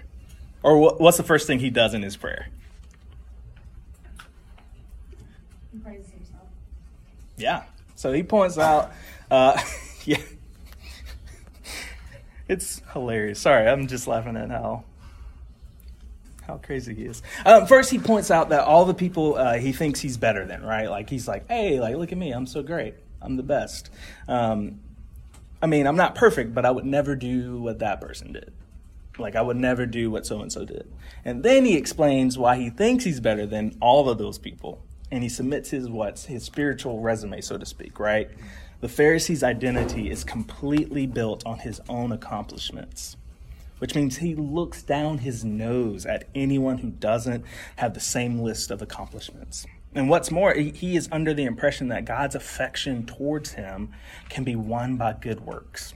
[0.61, 2.47] Or what, what's the first thing he does in his prayer?
[5.71, 6.47] He praises himself.
[7.35, 7.63] Yeah.
[7.95, 8.91] So he points out,
[9.31, 9.59] uh,
[10.05, 10.21] yeah.
[12.47, 13.39] It's hilarious.
[13.39, 14.83] Sorry, I'm just laughing at how
[16.47, 17.21] how crazy he is.
[17.45, 20.63] Um, first, he points out that all the people uh, he thinks he's better than,
[20.63, 20.89] right?
[20.89, 23.89] Like he's like, hey, like look at me, I'm so great, I'm the best.
[24.27, 24.79] Um,
[25.61, 28.53] I mean, I'm not perfect, but I would never do what that person did.
[29.19, 30.87] Like I would never do what so and so did.
[31.25, 35.23] And then he explains why he thinks he's better than all of those people, and
[35.23, 38.29] he submits his what's his spiritual resume, so to speak, right?
[38.79, 43.17] The Pharisee's identity is completely built on his own accomplishments,
[43.79, 47.43] which means he looks down his nose at anyone who doesn't
[47.77, 49.65] have the same list of accomplishments.
[49.93, 53.93] And what's more, he is under the impression that God's affection towards him
[54.29, 55.93] can be won by good works,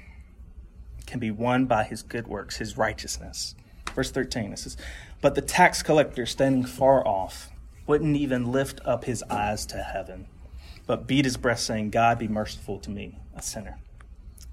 [1.05, 3.55] can be won by his good works, his righteousness.
[3.93, 4.77] Verse 13, it says,
[5.21, 7.49] But the tax collector standing far off
[7.85, 10.27] wouldn't even lift up his eyes to heaven
[10.91, 13.79] but beat his breast, saying, God be merciful to me, a sinner.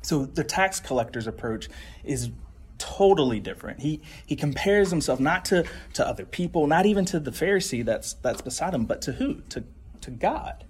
[0.03, 1.69] So the tax collector's approach
[2.05, 2.31] is
[2.79, 3.81] totally different.
[3.81, 5.65] He he compares himself not to,
[5.95, 9.43] to other people, not even to the Pharisee that's that's beside him, but to who?
[9.51, 9.65] To
[10.01, 10.65] to God.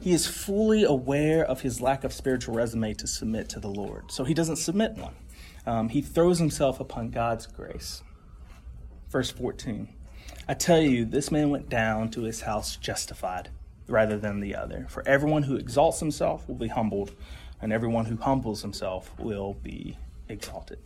[0.00, 4.12] He is fully aware of his lack of spiritual resume to submit to the Lord.
[4.12, 5.14] So he doesn't submit one.
[5.66, 8.02] Um, he throws himself upon God's grace.
[9.10, 9.88] Verse 14
[10.48, 13.50] I tell you, this man went down to his house justified
[13.86, 14.86] rather than the other.
[14.88, 17.12] For everyone who exalts himself will be humbled,
[17.60, 19.96] and everyone who humbles himself will be
[20.28, 20.78] exalted.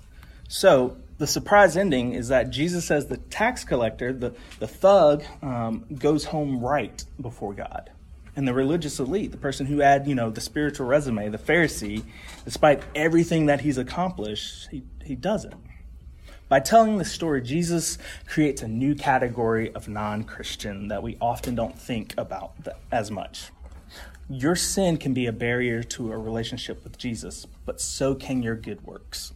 [0.49, 5.85] So the surprise ending is that Jesus says the tax collector, the, the thug, um,
[5.99, 7.91] goes home right before God.
[8.37, 12.05] And the religious elite, the person who had, you know, the spiritual resume, the Pharisee,
[12.45, 15.55] despite everything that he's accomplished, he, he doesn't.
[16.49, 21.55] By telling this story, Jesus creates a new category of non Christian that we often
[21.55, 22.53] don't think about
[22.93, 23.51] as much.
[24.29, 28.55] Your sin can be a barrier to a relationship with Jesus, but so can your
[28.55, 29.33] good works.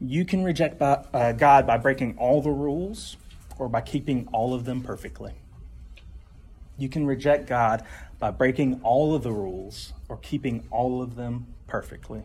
[0.00, 3.16] You can reject uh, God by breaking all the rules
[3.58, 5.34] or by keeping all of them perfectly.
[6.76, 7.82] You can reject God
[8.18, 12.22] by breaking all of the rules or keeping all of them perfectly.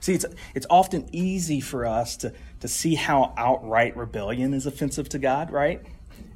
[0.00, 5.08] See, it's, it's often easy for us to, to see how outright rebellion is offensive
[5.10, 5.82] to God, right?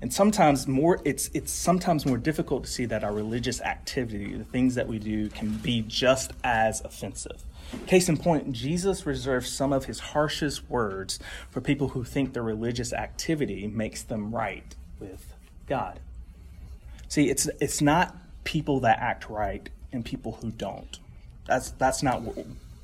[0.03, 4.45] And sometimes more it's it's sometimes more difficult to see that our religious activity, the
[4.45, 7.43] things that we do, can be just as offensive.
[7.87, 11.19] Case in point, Jesus reserves some of his harshest words
[11.51, 15.35] for people who think their religious activity makes them right with
[15.67, 16.01] God.
[17.09, 20.99] See, it's it's not people that act right and people who don't.
[21.47, 22.23] That's that's not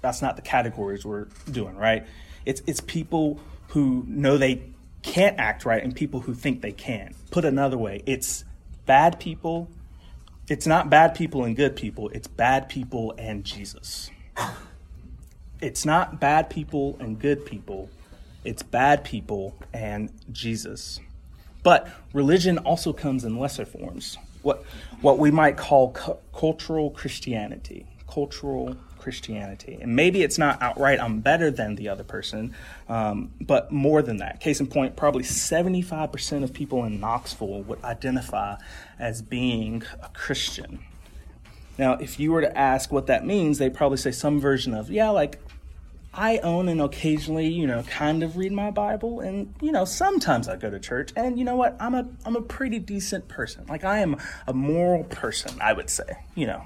[0.03, 2.07] that's not the categories we're doing, right?
[2.45, 4.63] It's it's people who know they
[5.07, 7.15] can't act right and people who think they can.
[7.31, 8.45] Put another way, it's
[8.85, 9.69] bad people.
[10.49, 14.11] It's not bad people and good people, it's bad people and Jesus.
[15.61, 17.89] It's not bad people and good people,
[18.45, 21.01] it's bad people and Jesus.
[21.63, 24.19] But religion also comes in lesser forms.
[24.43, 24.65] What,
[25.01, 27.87] what we might call cu- cultural Christianity.
[28.07, 29.79] Cultural Christianity.
[29.81, 32.57] And maybe it's not outright, I'm better than the other person,
[32.89, 34.41] um, but more than that.
[34.41, 38.57] Case in point, probably 75% of people in Knoxville would identify
[38.99, 40.81] as being a Christian.
[41.79, 44.91] Now, if you were to ask what that means, they'd probably say some version of,
[44.91, 45.39] yeah, like
[46.13, 50.49] I own and occasionally, you know, kind of read my Bible, and you know, sometimes
[50.49, 51.13] I go to church.
[51.15, 51.77] And you know what?
[51.79, 53.67] I'm a I'm a pretty decent person.
[53.69, 54.17] Like I am
[54.49, 56.17] a moral person, I would say.
[56.35, 56.63] You know,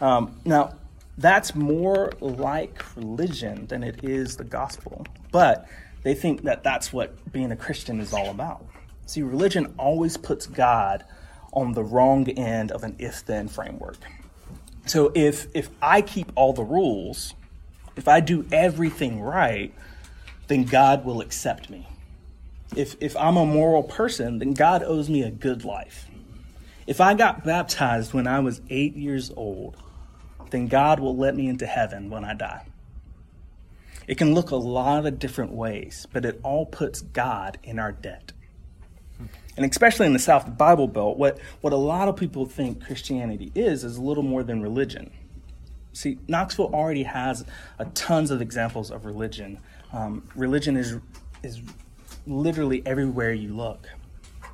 [0.00, 0.74] um, now
[1.18, 5.06] that's more like religion than it is the gospel.
[5.32, 5.68] But
[6.02, 8.64] they think that that's what being a Christian is all about.
[9.06, 11.04] See, religion always puts God
[11.52, 13.98] on the wrong end of an if then framework.
[14.86, 17.34] So if if I keep all the rules,
[17.96, 19.74] if I do everything right,
[20.48, 21.86] then God will accept me.
[22.76, 26.06] If if I'm a moral person, then God owes me a good life.
[26.86, 29.76] If I got baptized when I was 8 years old,
[30.48, 32.66] then God will let me into heaven when I die.
[34.06, 37.92] It can look a lot of different ways, but it all puts God in our
[37.92, 38.32] debt.
[39.56, 43.52] And especially in the South Bible Belt, what, what a lot of people think Christianity
[43.54, 45.10] is, is a little more than religion.
[45.92, 47.44] See, Knoxville already has
[47.78, 49.58] a tons of examples of religion
[49.92, 50.98] Um, religion is
[51.42, 51.60] is
[52.26, 53.88] literally everywhere you look.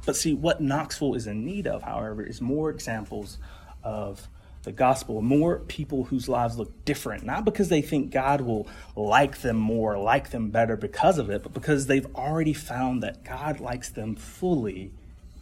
[0.07, 3.38] But see, what Knoxville is in need of, however, is more examples
[3.83, 4.29] of
[4.66, 9.40] the gospel, more people whose lives look different, not because they think God will like
[9.40, 13.61] them more, like them better because of it, but because they've already found that God
[13.61, 14.90] likes them fully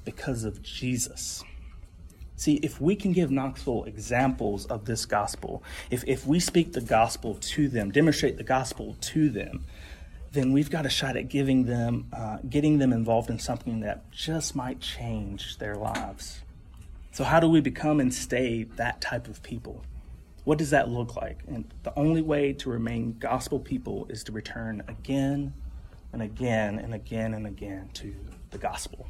[0.04, 1.42] because of Jesus.
[2.36, 6.82] See, if we can give Knoxville examples of this gospel, if, if we speak the
[6.82, 9.64] gospel to them, demonstrate the gospel to them,
[10.32, 14.10] then we've got a shot at giving them, uh, getting them involved in something that
[14.10, 16.42] just might change their lives.
[17.14, 19.84] So, how do we become and stay that type of people?
[20.42, 21.44] What does that look like?
[21.46, 25.54] And the only way to remain gospel people is to return again
[26.12, 28.12] and again and again and again to
[28.50, 29.08] the gospel.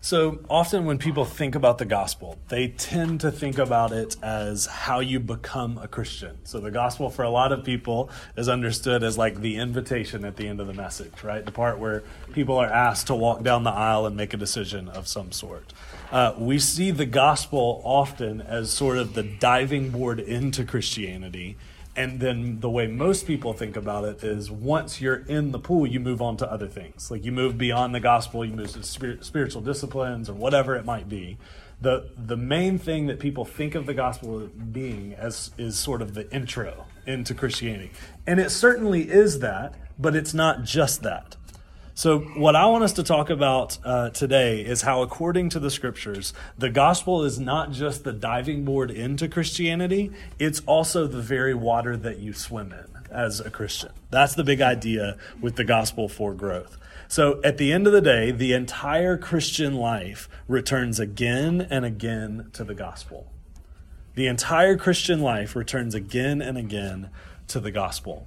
[0.00, 4.66] So often when people think about the gospel, they tend to think about it as
[4.66, 6.44] how you become a Christian.
[6.44, 10.34] So the gospel for a lot of people is understood as like the invitation at
[10.34, 11.46] the end of the message, right?
[11.46, 14.88] The part where people are asked to walk down the aisle and make a decision
[14.88, 15.72] of some sort.
[16.12, 21.56] Uh, we see the gospel often as sort of the diving board into Christianity
[21.94, 25.86] and then the way most people think about it is once you're in the pool,
[25.86, 27.10] you move on to other things.
[27.10, 30.86] Like you move beyond the gospel, you move to spirit, spiritual disciplines or whatever it
[30.86, 31.36] might be.
[31.82, 36.14] The, the main thing that people think of the gospel being as is sort of
[36.14, 37.90] the intro into Christianity.
[38.26, 41.36] And it certainly is that, but it's not just that.
[41.94, 45.70] So, what I want us to talk about uh, today is how, according to the
[45.70, 51.52] scriptures, the gospel is not just the diving board into Christianity, it's also the very
[51.52, 53.92] water that you swim in as a Christian.
[54.10, 56.78] That's the big idea with the gospel for growth.
[57.08, 62.48] So, at the end of the day, the entire Christian life returns again and again
[62.54, 63.30] to the gospel.
[64.14, 67.10] The entire Christian life returns again and again
[67.48, 68.26] to the gospel.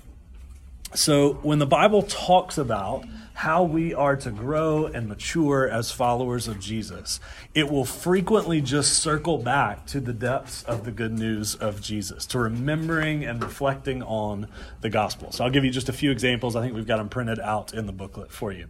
[0.94, 6.48] So, when the Bible talks about how we are to grow and mature as followers
[6.48, 7.20] of Jesus,
[7.54, 12.26] it will frequently just circle back to the depths of the good news of Jesus,
[12.28, 14.48] to remembering and reflecting on
[14.80, 15.34] the gospel.
[15.34, 16.56] So I'll give you just a few examples.
[16.56, 18.68] I think we've got them printed out in the booklet for you.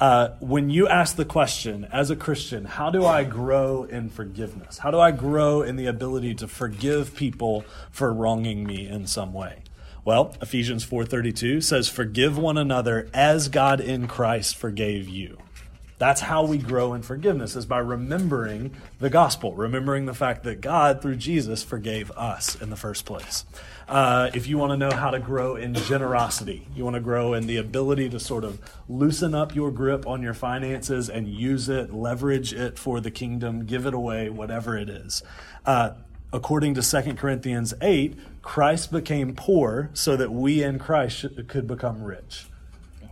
[0.00, 4.78] Uh, when you ask the question, as a Christian, how do I grow in forgiveness?
[4.78, 9.34] How do I grow in the ability to forgive people for wronging me in some
[9.34, 9.62] way?
[10.06, 15.38] Well, Ephesians 4:32 says forgive one another as God in Christ forgave you.
[15.98, 20.60] That's how we grow in forgiveness is by remembering the gospel, remembering the fact that
[20.60, 23.46] God through Jesus forgave us in the first place.
[23.88, 27.34] Uh, if you want to know how to grow in generosity, you want to grow
[27.34, 31.68] in the ability to sort of loosen up your grip on your finances and use
[31.68, 35.24] it, leverage it for the kingdom, give it away, whatever it is.
[35.64, 35.94] Uh,
[36.32, 42.02] according to 2 Corinthians 8, Christ became poor so that we in Christ could become
[42.02, 42.46] rich.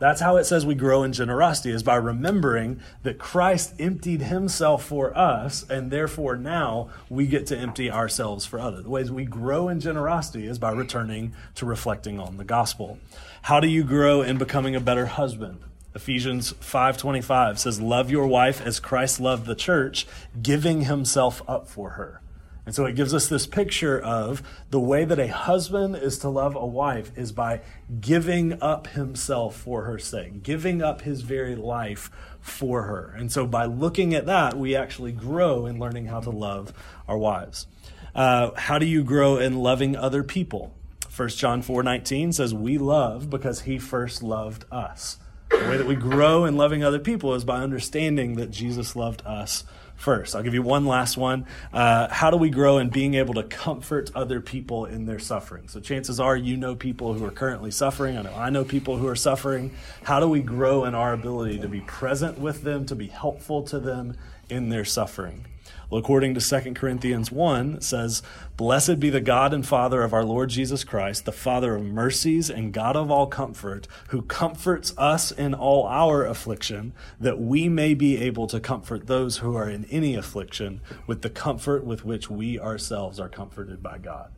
[0.00, 4.84] That's how it says we grow in generosity, is by remembering that Christ emptied himself
[4.84, 8.84] for us, and therefore now we get to empty ourselves for others.
[8.84, 12.98] The ways we grow in generosity is by returning to reflecting on the gospel.
[13.42, 15.60] How do you grow in becoming a better husband?
[15.94, 20.06] Ephesians 5:25 says love your wife as Christ loved the church,
[20.42, 22.20] giving himself up for her.
[22.66, 26.30] And so it gives us this picture of the way that a husband is to
[26.30, 27.60] love a wife is by
[28.00, 33.14] giving up himself for her sake, giving up his very life for her.
[33.18, 36.72] And so by looking at that, we actually grow in learning how to love
[37.06, 37.66] our wives.
[38.14, 40.72] Uh, how do you grow in loving other people?
[41.14, 45.18] 1 John 4 19 says, We love because he first loved us.
[45.50, 49.22] The way that we grow in loving other people is by understanding that Jesus loved
[49.24, 49.64] us
[49.96, 50.34] first.
[50.34, 51.46] I'll give you one last one.
[51.72, 55.68] Uh, how do we grow in being able to comfort other people in their suffering?
[55.68, 58.18] So, chances are you know people who are currently suffering.
[58.18, 59.72] I know I know people who are suffering.
[60.02, 63.62] How do we grow in our ability to be present with them, to be helpful
[63.64, 64.16] to them
[64.48, 65.44] in their suffering?
[65.90, 68.22] Well, according to 2 Corinthians 1, it says,
[68.56, 72.50] Blessed be the God and Father of our Lord Jesus Christ, the Father of mercies
[72.50, 77.94] and God of all comfort, who comforts us in all our affliction, that we may
[77.94, 82.30] be able to comfort those who are in any affliction with the comfort with which
[82.30, 84.30] we ourselves are comforted by God.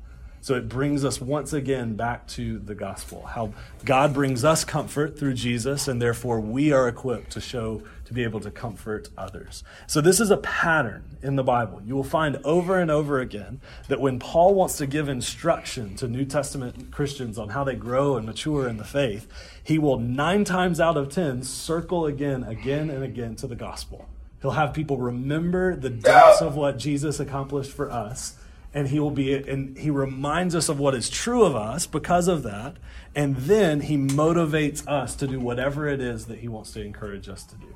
[0.46, 3.52] So it brings us once again back to the gospel, how
[3.84, 8.22] God brings us comfort through Jesus, and therefore we are equipped to show, to be
[8.22, 9.64] able to comfort others.
[9.88, 11.82] So this is a pattern in the Bible.
[11.84, 16.06] You will find over and over again that when Paul wants to give instruction to
[16.06, 19.26] New Testament Christians on how they grow and mature in the faith,
[19.64, 24.08] he will nine times out of ten circle again, again, and again to the gospel.
[24.42, 28.36] He'll have people remember the depths of what Jesus accomplished for us
[28.74, 32.28] and he will be and he reminds us of what is true of us because
[32.28, 32.76] of that
[33.14, 37.28] and then he motivates us to do whatever it is that he wants to encourage
[37.28, 37.74] us to do.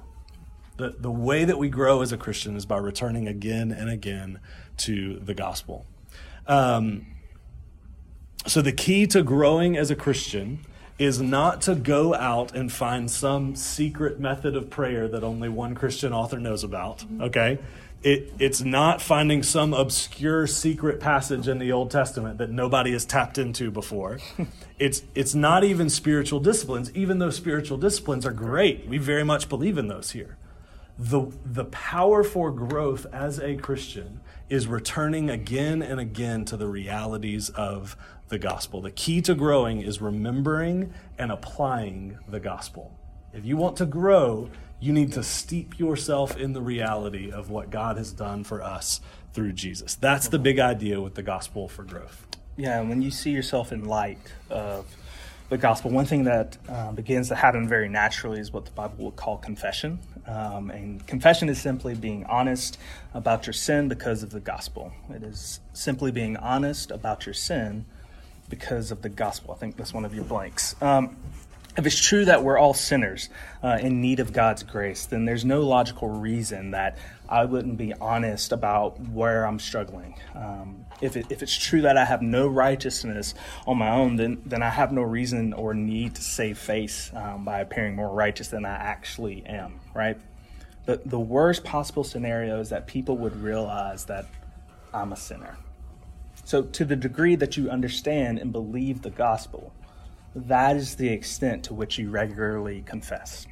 [0.77, 4.41] The, the way that we grow as a christian is by returning again and again
[4.79, 5.87] to the gospel.
[6.47, 7.07] Um,
[8.47, 10.65] so the key to growing as a christian
[10.99, 15.75] is not to go out and find some secret method of prayer that only one
[15.75, 17.59] christian author knows about okay
[18.03, 23.05] it, it's not finding some obscure secret passage in the Old Testament that nobody has
[23.05, 24.19] tapped into before.
[24.79, 28.87] it's, it's not even spiritual disciplines, even though spiritual disciplines are great.
[28.87, 30.39] We very much believe in those here.
[30.99, 36.67] The, the power for growth as a Christian is returning again and again to the
[36.67, 37.97] realities of
[38.29, 38.81] the gospel.
[38.81, 42.99] The key to growing is remembering and applying the gospel.
[43.33, 44.51] If you want to grow,
[44.81, 49.01] you need to steep yourself in the reality of what God has done for us
[49.33, 49.95] through Jesus.
[49.95, 52.27] That's the big idea with the gospel for growth.
[52.57, 54.19] Yeah, when you see yourself in light
[54.49, 54.87] of
[55.51, 59.05] the gospel, one thing that uh, begins to happen very naturally is what the Bible
[59.05, 59.99] would call confession.
[60.27, 62.79] Um, and confession is simply being honest
[63.15, 64.93] about your sin because of the gospel.
[65.11, 67.85] It is simply being honest about your sin
[68.49, 69.53] because of the gospel.
[69.55, 70.77] I think that's one of your blanks.
[70.83, 71.17] Um,
[71.77, 73.29] if it's true that we're all sinners
[73.63, 76.99] uh, in need of God's grace, then there's no logical reason that
[77.29, 80.17] I wouldn't be honest about where I'm struggling.
[80.35, 83.35] Um, if, it, if it's true that I have no righteousness
[83.67, 87.45] on my own, then, then I have no reason or need to save face um,
[87.45, 90.19] by appearing more righteous than I actually am, right?
[90.87, 94.27] The, the worst possible scenario is that people would realize that
[94.93, 95.57] I'm a sinner.
[96.45, 99.73] So, to the degree that you understand and believe the gospel,
[100.35, 103.47] that is the extent to which you regularly confess.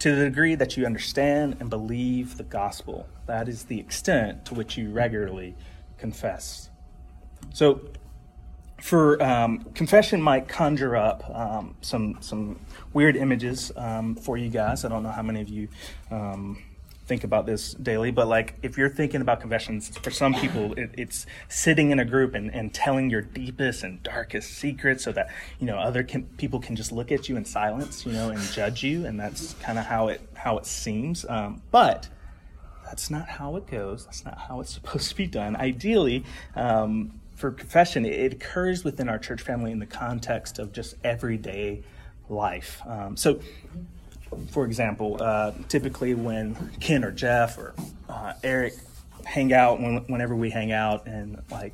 [0.00, 4.54] To the degree that you understand and believe the gospel, that is the extent to
[4.54, 5.54] which you regularly
[5.96, 6.70] confess.
[7.52, 7.80] So,
[8.80, 12.58] for um, confession might conjure up um, some some
[12.92, 14.84] weird images um, for you guys.
[14.84, 15.68] I don't know how many of you
[16.10, 16.60] um,
[17.06, 20.90] think about this daily, but like if you're thinking about confessions, for some people, it,
[20.96, 25.28] it's sitting in a group and, and telling your deepest and darkest secrets so that,
[25.58, 28.40] you know, other can, people can just look at you in silence, you know, and
[28.40, 29.04] judge you.
[29.04, 31.26] And that's kind of how it, how it seems.
[31.28, 32.08] Um, but
[32.84, 34.04] that's not how it goes.
[34.04, 35.56] That's not how it's supposed to be done.
[35.56, 36.24] Ideally,
[36.54, 40.94] um, for confession, it, it occurs within our church family in the context of just
[41.02, 41.82] everyday
[42.28, 42.80] life.
[42.86, 43.40] Um, so
[44.50, 47.74] for example, uh, typically when Ken or Jeff or
[48.08, 48.74] uh, Eric
[49.24, 51.72] hang out, when, whenever we hang out and like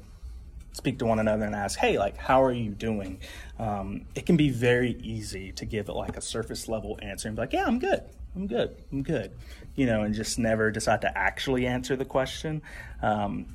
[0.72, 3.20] speak to one another and ask, "Hey, like, how are you doing?"
[3.58, 7.36] Um, it can be very easy to give it like a surface level answer and
[7.36, 8.02] be like, "Yeah, I'm good.
[8.36, 8.76] I'm good.
[8.92, 9.32] I'm good,"
[9.74, 12.62] you know, and just never decide to actually answer the question.
[13.02, 13.46] Um,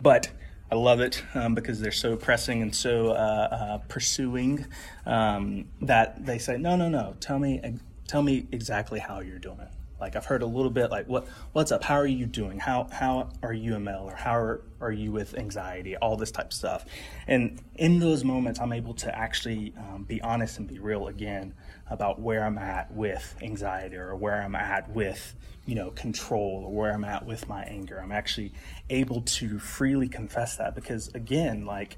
[0.00, 0.30] but
[0.72, 4.66] I love it um, because they're so pressing and so uh, uh, pursuing
[5.06, 7.14] um, that they say, "No, no, no.
[7.20, 7.60] Tell me."
[8.06, 9.70] Tell me exactly how you're doing it.
[10.00, 11.84] Like I've heard a little bit like what what's up?
[11.84, 12.58] How are you doing?
[12.58, 15.96] How how are you Mel or how are, are you with anxiety?
[15.96, 16.84] All this type of stuff.
[17.26, 21.54] And in those moments, I'm able to actually um, be honest and be real again
[21.88, 25.34] about where I'm at with anxiety or where I'm at with
[25.64, 27.98] you know control or where I'm at with my anger.
[27.98, 28.52] I'm actually
[28.90, 31.96] able to freely confess that because again, like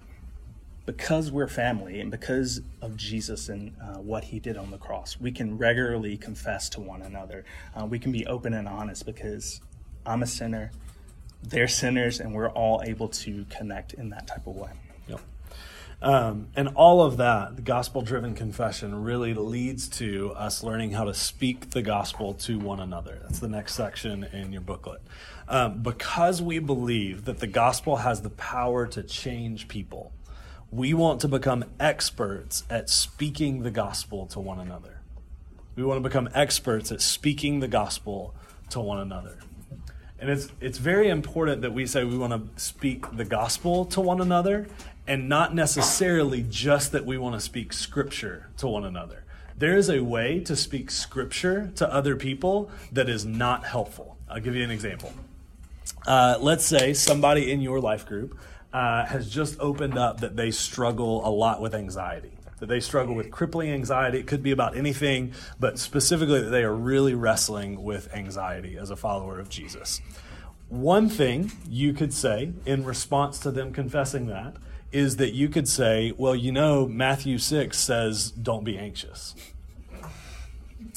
[0.87, 5.19] because we're family and because of Jesus and uh, what he did on the cross,
[5.21, 7.45] we can regularly confess to one another.
[7.75, 9.61] Uh, we can be open and honest because
[10.07, 10.71] I'm a sinner,
[11.43, 14.71] they're sinners, and we're all able to connect in that type of way.
[15.09, 15.21] Yep.
[16.03, 21.05] Um, and all of that, the gospel driven confession, really leads to us learning how
[21.05, 23.19] to speak the gospel to one another.
[23.23, 25.03] That's the next section in your booklet.
[25.49, 30.13] Um, because we believe that the gospel has the power to change people
[30.77, 35.01] we want to become experts at speaking the gospel to one another.
[35.75, 38.35] We want to become experts at speaking the gospel
[38.71, 39.39] to one another.
[40.21, 44.03] And it's, it's very important that we say we want to speak the gospel to
[44.03, 44.67] one another
[45.07, 49.25] and not necessarily just that we want to speak scripture to one another.
[49.57, 54.19] There is a way to speak scripture to other people that is not helpful.
[54.29, 55.11] I'll give you an example.
[56.07, 58.39] Uh, let's say somebody in your life group
[58.77, 62.33] uh, has just opened up that they struggle a lot with anxiety.
[62.59, 64.19] That they struggle with crippling anxiety.
[64.19, 68.91] It could be about anything, but specifically that they are really wrestling with anxiety as
[68.91, 70.03] a follower of Jesus.
[70.69, 74.59] One thing you could say in response to them confessing that
[74.93, 79.35] is that you could say, well, you know, Matthew 6 says, don't be anxious.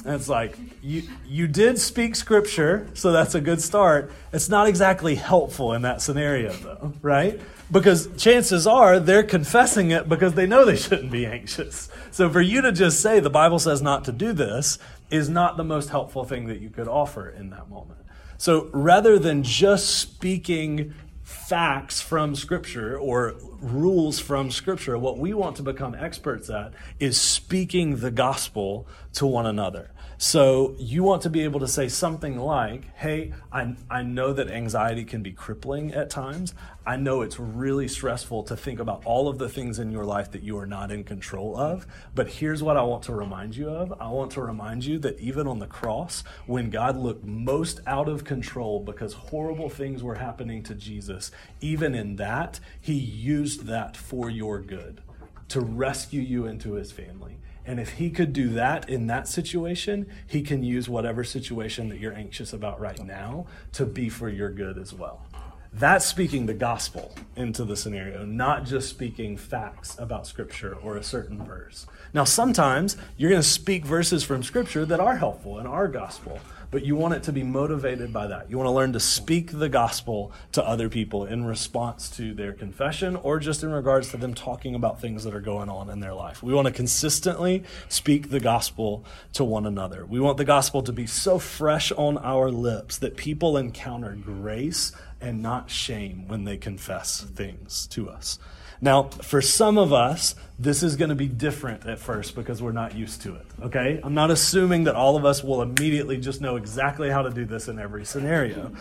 [0.05, 4.11] And it's like, you, you did speak scripture, so that's a good start.
[4.31, 7.39] It's not exactly helpful in that scenario, though, right?
[7.71, 11.89] Because chances are they're confessing it because they know they shouldn't be anxious.
[12.11, 14.79] So for you to just say, the Bible says not to do this,
[15.11, 17.99] is not the most helpful thing that you could offer in that moment.
[18.37, 20.93] So rather than just speaking
[21.29, 24.97] facts from Scripture or rules from Scripture.
[24.97, 29.91] What we want to become experts at is speaking the gospel to one another.
[30.21, 34.51] So you want to be able to say something like, hey, I, I know that
[34.51, 36.53] anxiety can be crippling at times.
[36.85, 40.31] I know it's really stressful to think about all of the things in your life
[40.31, 41.87] that you are not in control of.
[42.15, 45.17] But here's what I want to remind you of I want to remind you that
[45.21, 50.15] even on the cross, when God looked most out of control because horrible things were
[50.15, 55.01] happening to Jesus, even in that, he used that for your good
[55.47, 57.39] to rescue you into his family.
[57.69, 61.99] And if he could do that in that situation, he can use whatever situation that
[61.99, 65.23] you're anxious about right now to be for your good as well.
[65.71, 71.03] That's speaking the gospel into the scenario, not just speaking facts about Scripture or a
[71.03, 71.85] certain verse.
[72.11, 76.39] Now, sometimes you're going to speak verses from Scripture that are helpful and are gospel,
[76.71, 78.49] but you want it to be motivated by that.
[78.49, 82.53] You want to learn to speak the gospel to other people in response to their
[82.53, 85.99] confession or just in regards to them talking about things that are going on in
[85.99, 86.43] their life.
[86.43, 89.03] We want to consistently speak the gospel
[89.33, 90.05] to one another.
[90.05, 94.91] We want the gospel to be so fresh on our lips that people encounter grace
[95.21, 98.39] and not shame when they confess things to us.
[98.81, 102.71] Now, for some of us, this is going to be different at first because we're
[102.71, 103.99] not used to it, okay?
[104.03, 107.45] I'm not assuming that all of us will immediately just know exactly how to do
[107.45, 108.71] this in every scenario.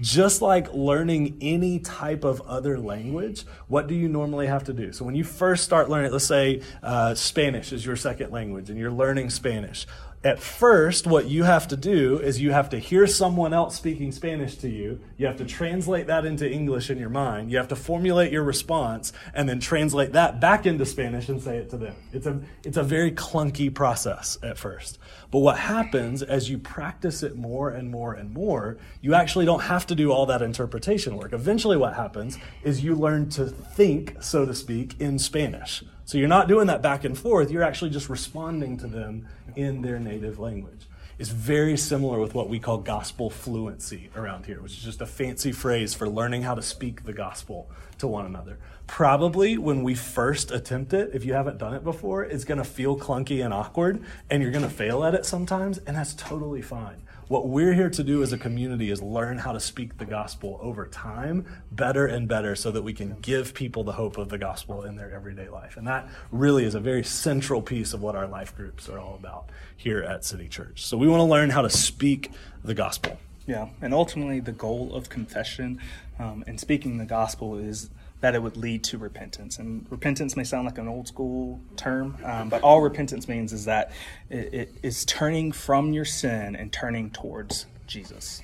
[0.00, 4.92] Just like learning any type of other language, what do you normally have to do?
[4.92, 8.78] So, when you first start learning, let's say uh, Spanish is your second language and
[8.78, 9.86] you're learning Spanish,
[10.24, 14.10] at first, what you have to do is you have to hear someone else speaking
[14.10, 14.98] Spanish to you.
[15.16, 17.52] You have to translate that into English in your mind.
[17.52, 21.58] You have to formulate your response and then translate that back into Spanish and say
[21.58, 21.94] it to them.
[22.12, 24.98] It's a, it's a very clunky process at first.
[25.30, 29.62] But what happens as you practice it more and more and more, you actually don't
[29.62, 31.32] have to do all that interpretation work.
[31.32, 35.82] Eventually, what happens is you learn to think, so to speak, in Spanish.
[36.04, 39.82] So you're not doing that back and forth, you're actually just responding to them in
[39.82, 40.86] their native language.
[41.18, 45.06] It's very similar with what we call gospel fluency around here, which is just a
[45.06, 47.68] fancy phrase for learning how to speak the gospel
[47.98, 48.58] to one another.
[48.86, 52.64] Probably when we first attempt it, if you haven't done it before, it's going to
[52.64, 56.62] feel clunky and awkward, and you're going to fail at it sometimes, and that's totally
[56.62, 57.02] fine.
[57.28, 60.58] What we're here to do as a community is learn how to speak the gospel
[60.62, 64.38] over time better and better so that we can give people the hope of the
[64.38, 65.76] gospel in their everyday life.
[65.76, 69.14] And that really is a very central piece of what our life groups are all
[69.14, 70.82] about here at City Church.
[70.82, 72.32] So we want to learn how to speak
[72.64, 73.18] the gospel.
[73.46, 75.82] Yeah, and ultimately the goal of confession
[76.18, 77.90] um, and speaking the gospel is
[78.20, 79.58] that it would lead to repentance.
[79.58, 83.64] And repentance may sound like an old school term, um, but all repentance means is
[83.66, 83.92] that
[84.28, 88.42] it, it is turning from your sin and turning towards Jesus.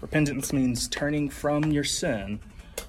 [0.00, 2.40] Repentance means turning from your sin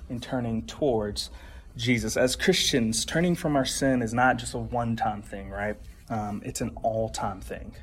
[0.10, 1.30] and turning towards
[1.78, 2.18] Jesus.
[2.18, 5.78] As Christians, turning from our sin is not just a one time thing, right?
[6.10, 7.74] Um, it's an all time thing.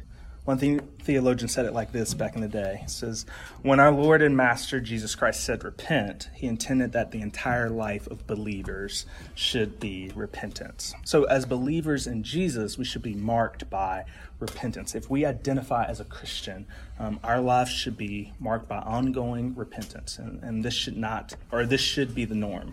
[0.48, 0.56] One
[1.02, 2.80] theologian said it like this back in the day.
[2.84, 3.26] It says,
[3.60, 8.06] When our Lord and Master Jesus Christ said repent, he intended that the entire life
[8.06, 10.94] of believers should be repentance.
[11.04, 14.06] So, as believers in Jesus, we should be marked by
[14.40, 14.94] repentance.
[14.94, 16.64] If we identify as a Christian,
[16.98, 20.18] um, our lives should be marked by ongoing repentance.
[20.18, 22.72] And, and this should not, or this should be the norm.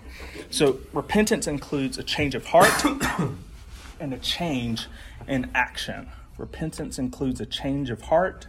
[0.50, 2.86] So, repentance includes a change of heart
[4.00, 4.88] and a change
[5.28, 6.08] in action.
[6.38, 8.48] Repentance includes a change of heart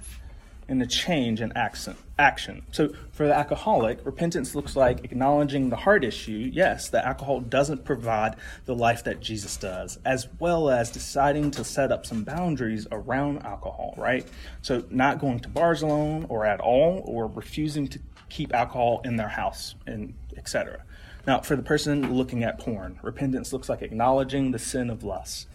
[0.69, 2.63] and a change in action.
[2.73, 6.51] So for the alcoholic, repentance looks like acknowledging the heart issue.
[6.53, 11.65] Yes, the alcohol doesn't provide the life that Jesus does, as well as deciding to
[11.65, 14.27] set up some boundaries around alcohol, right?
[14.63, 19.17] So not going to bars alone or at all, or refusing to keep alcohol in
[19.17, 20.83] their house, and etc.
[21.29, 25.47] Now, for the person looking at porn, repentance looks like acknowledging the sin of lust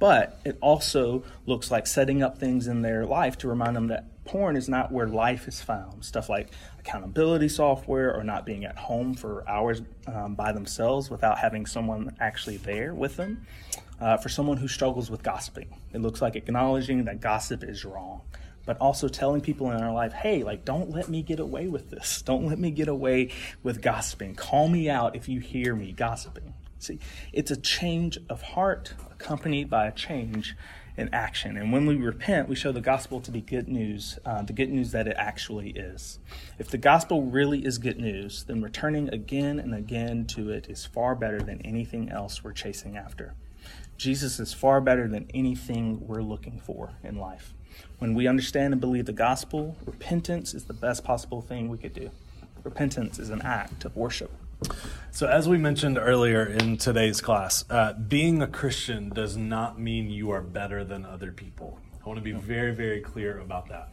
[0.00, 4.24] but it also looks like setting up things in their life to remind them that
[4.24, 6.04] porn is not where life is found.
[6.04, 6.48] Stuff like
[6.80, 12.16] accountability software or not being at home for hours um, by themselves without having someone
[12.18, 13.46] actually there with them.
[14.00, 18.22] Uh, for someone who struggles with gossiping, it looks like acknowledging that gossip is wrong
[18.66, 21.90] but also telling people in our life, hey, like, don't let me get away with
[21.90, 22.22] this.
[22.22, 23.30] Don't let me get away
[23.62, 24.34] with gossiping.
[24.34, 26.54] Call me out if you hear me gossiping.
[26.80, 26.98] See,
[27.34, 30.56] it's a change of heart accompanied by a change
[30.96, 31.58] in action.
[31.58, 34.70] And when we repent, we show the gospel to be good news, uh, the good
[34.70, 36.18] news that it actually is.
[36.58, 40.86] If the gospel really is good news, then returning again and again to it is
[40.86, 43.34] far better than anything else we're chasing after.
[43.98, 47.52] Jesus is far better than anything we're looking for in life.
[47.98, 51.92] When we understand and believe the gospel, repentance is the best possible thing we could
[51.92, 52.10] do.
[52.64, 54.32] Repentance is an act of worship.
[55.12, 60.08] So, as we mentioned earlier in today's class, uh, being a Christian does not mean
[60.08, 61.78] you are better than other people.
[62.02, 63.92] I want to be very, very clear about that.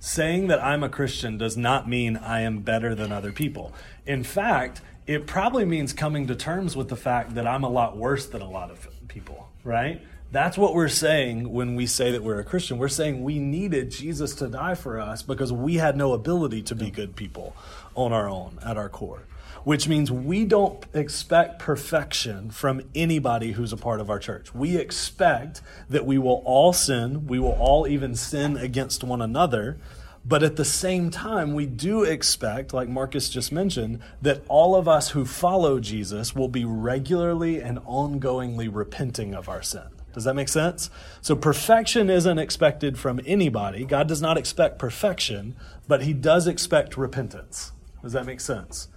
[0.00, 3.72] Saying that I'm a Christian does not mean I am better than other people.
[4.04, 7.96] In fact, it probably means coming to terms with the fact that I'm a lot
[7.96, 10.02] worse than a lot of people, right?
[10.30, 12.78] That's what we're saying when we say that we're a Christian.
[12.78, 16.74] We're saying we needed Jesus to die for us because we had no ability to
[16.74, 17.56] be good people
[17.94, 19.22] on our own at our core
[19.68, 24.54] which means we don't expect perfection from anybody who's a part of our church.
[24.54, 25.60] We expect
[25.90, 29.76] that we will all sin, we will all even sin against one another.
[30.24, 34.88] But at the same time, we do expect, like Marcus just mentioned, that all of
[34.88, 39.88] us who follow Jesus will be regularly and ongoingly repenting of our sin.
[40.14, 40.88] Does that make sense?
[41.20, 43.84] So, perfection isn't expected from anybody.
[43.84, 45.54] God does not expect perfection,
[45.86, 47.72] but He does expect repentance.
[48.00, 48.88] Does that make sense?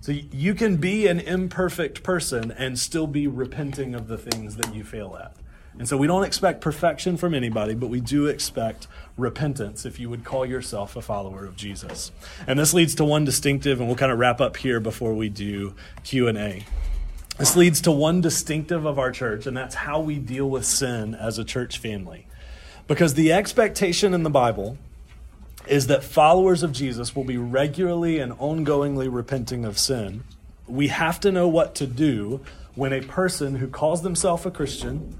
[0.00, 4.74] So you can be an imperfect person and still be repenting of the things that
[4.74, 5.34] you fail at.
[5.78, 10.10] And so we don't expect perfection from anybody, but we do expect repentance if you
[10.10, 12.10] would call yourself a follower of Jesus.
[12.46, 15.28] And this leads to one distinctive and we'll kind of wrap up here before we
[15.28, 16.64] do Q&A.
[17.38, 21.14] This leads to one distinctive of our church and that's how we deal with sin
[21.14, 22.26] as a church family.
[22.88, 24.78] Because the expectation in the Bible
[25.68, 30.24] is that followers of Jesus will be regularly and ongoingly repenting of sin.
[30.66, 32.40] We have to know what to do
[32.74, 35.16] when a person who calls themselves a Christian,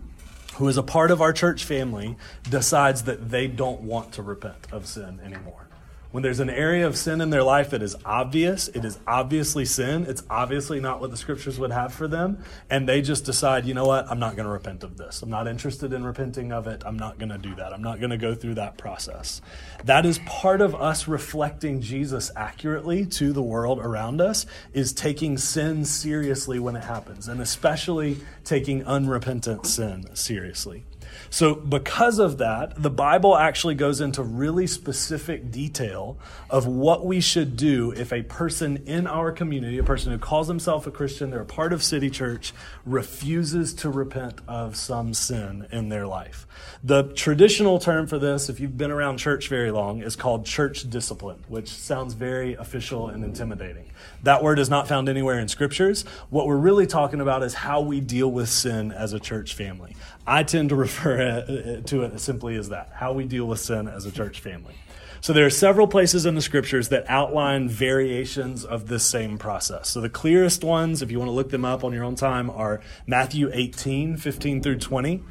[0.57, 2.17] who is a part of our church family,
[2.49, 5.68] decides that they don't want to repent of sin anymore.
[6.11, 9.67] When there's an area of sin in their life that is obvious, it is obviously
[9.67, 13.67] sin, it's obviously not what the scriptures would have for them, and they just decide,
[13.67, 15.21] you know what, I'm not going to repent of this.
[15.21, 16.83] I'm not interested in repenting of it.
[16.87, 17.75] I'm not going to do that.
[17.75, 19.43] I'm not going to go through that process.
[19.85, 25.37] That is part of us reflecting Jesus accurately to the world around us, is taking
[25.37, 30.85] sin seriously when it happens, and especially taking unrepentant sin seriously.
[31.31, 36.19] So, because of that, the Bible actually goes into really specific detail
[36.51, 40.49] of what we should do if a person in our community, a person who calls
[40.49, 42.53] himself a Christian, they're a part of City Church,
[42.87, 46.47] refuses to repent of some sin in their life.
[46.83, 50.89] The traditional term for this, if you've been around church very long, is called church
[50.89, 53.91] discipline, which sounds very official and intimidating.
[54.23, 56.05] That word is not found anywhere in scriptures.
[56.31, 59.97] What we're really talking about is how we deal with sin as a church family.
[60.29, 64.05] I tend to refer to it simply as that how we deal with sin as
[64.05, 64.75] a church family.
[65.21, 69.89] So there are several places in the scriptures that outline variations of this same process.
[69.89, 72.51] So the clearest ones, if you want to look them up on your own time,
[72.51, 75.23] are Matthew 18, 15 through 20,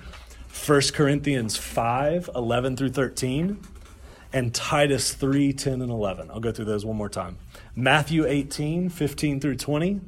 [0.66, 3.62] 1 Corinthians 5, 11 through 13,
[4.34, 6.32] and Titus 3, 10 and 11.
[6.32, 7.38] I'll go through those one more time.
[7.74, 10.02] Matthew 18, 15 through 20,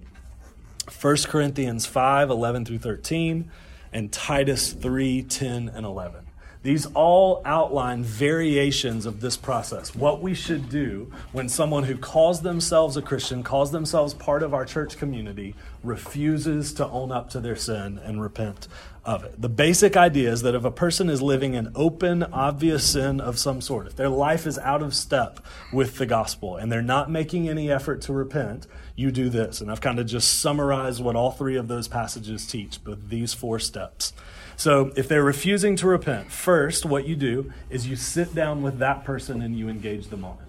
[1.02, 3.50] 1 Corinthians 5, 11 through 13,
[3.92, 6.26] and Titus 3 10 and 11.
[6.62, 9.96] These all outline variations of this process.
[9.96, 14.54] What we should do when someone who calls themselves a Christian, calls themselves part of
[14.54, 18.68] our church community, refuses to own up to their sin and repent
[19.06, 19.42] of it.
[19.42, 23.40] The basic idea is that if a person is living an open, obvious sin of
[23.40, 25.40] some sort, if their life is out of step
[25.72, 28.68] with the gospel and they're not making any effort to repent,
[29.00, 29.62] you do this.
[29.62, 33.34] And I've kind of just summarized what all three of those passages teach, but these
[33.34, 34.12] four steps.
[34.58, 38.80] So if they're refusing to repent, first, what you do is you sit down with
[38.80, 40.38] that person and you engage them on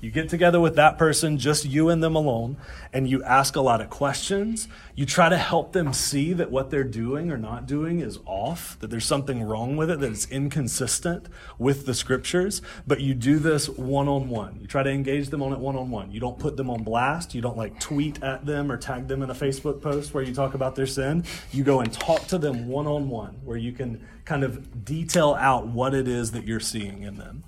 [0.00, 2.58] You get together with that person, just you and them alone,
[2.92, 4.68] and you ask a lot of questions.
[4.94, 8.78] You try to help them see that what they're doing or not doing is off,
[8.80, 11.28] that there's something wrong with it, that it's inconsistent
[11.58, 12.60] with the scriptures.
[12.86, 14.58] But you do this one on one.
[14.60, 16.12] You try to engage them on it one on one.
[16.12, 17.34] You don't put them on blast.
[17.34, 20.34] You don't like tweet at them or tag them in a Facebook post where you
[20.34, 21.24] talk about their sin.
[21.52, 25.34] You go and talk to them one on one, where you can kind of detail
[25.34, 27.44] out what it is that you're seeing in them.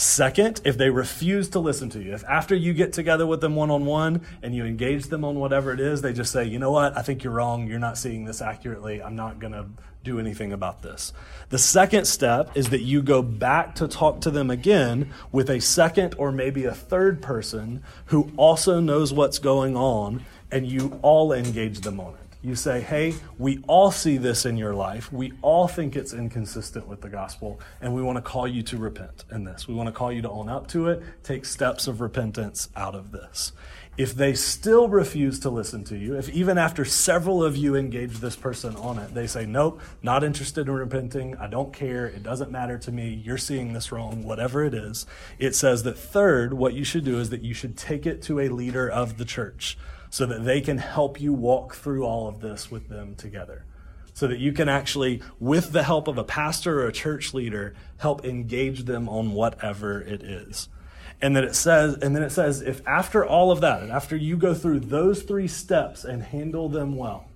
[0.00, 3.54] Second, if they refuse to listen to you, if after you get together with them
[3.54, 6.58] one on one and you engage them on whatever it is, they just say, you
[6.58, 7.68] know what, I think you're wrong.
[7.68, 9.02] You're not seeing this accurately.
[9.02, 9.66] I'm not going to
[10.02, 11.12] do anything about this.
[11.50, 15.60] The second step is that you go back to talk to them again with a
[15.60, 21.30] second or maybe a third person who also knows what's going on and you all
[21.30, 22.29] engage them on it.
[22.42, 25.12] You say, hey, we all see this in your life.
[25.12, 28.78] We all think it's inconsistent with the gospel, and we want to call you to
[28.78, 29.68] repent in this.
[29.68, 32.94] We want to call you to own up to it, take steps of repentance out
[32.94, 33.52] of this.
[33.98, 38.20] If they still refuse to listen to you, if even after several of you engage
[38.20, 42.22] this person on it, they say, Nope, not interested in repenting, I don't care, it
[42.22, 45.04] doesn't matter to me, you're seeing this wrong, whatever it is,
[45.38, 48.40] it says that third, what you should do is that you should take it to
[48.40, 49.76] a leader of the church
[50.10, 53.64] so that they can help you walk through all of this with them together.
[54.12, 57.74] So that you can actually, with the help of a pastor or a church leader,
[57.96, 60.68] help engage them on whatever it is.
[61.22, 64.16] And then it says, and then it says, if after all of that, and after
[64.16, 67.26] you go through those three steps and handle them well,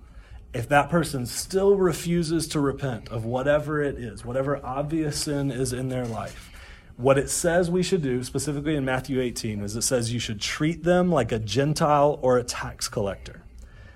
[0.53, 5.71] if that person still refuses to repent of whatever it is, whatever obvious sin is
[5.71, 6.51] in their life,
[6.97, 10.39] what it says we should do, specifically in Matthew 18, is it says you should
[10.39, 13.43] treat them like a Gentile or a tax collector.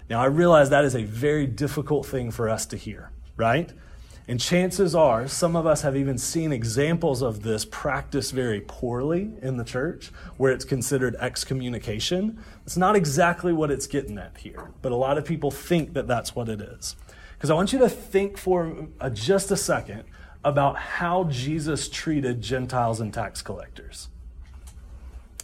[0.10, 3.72] Now, I realize that is a very difficult thing for us to hear, right?
[4.28, 9.32] And chances are, some of us have even seen examples of this practiced very poorly
[9.42, 12.38] in the church, where it's considered excommunication.
[12.66, 16.08] It's not exactly what it's getting at here, but a lot of people think that
[16.08, 16.96] that's what it is.
[17.38, 20.04] Because I want you to think for a, just a second
[20.44, 24.08] about how Jesus treated Gentiles and tax collectors.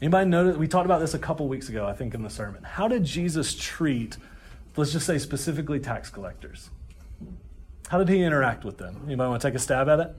[0.01, 0.57] Anybody notice?
[0.57, 2.63] We talked about this a couple weeks ago, I think, in the sermon.
[2.63, 4.17] How did Jesus treat,
[4.75, 6.69] let's just say specifically tax collectors?
[7.87, 9.01] How did he interact with them?
[9.05, 10.15] Anybody want to take a stab at it?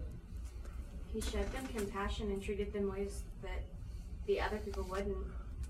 [1.12, 3.62] He showed them compassion and treated them ways that
[4.26, 5.16] the other people wouldn't.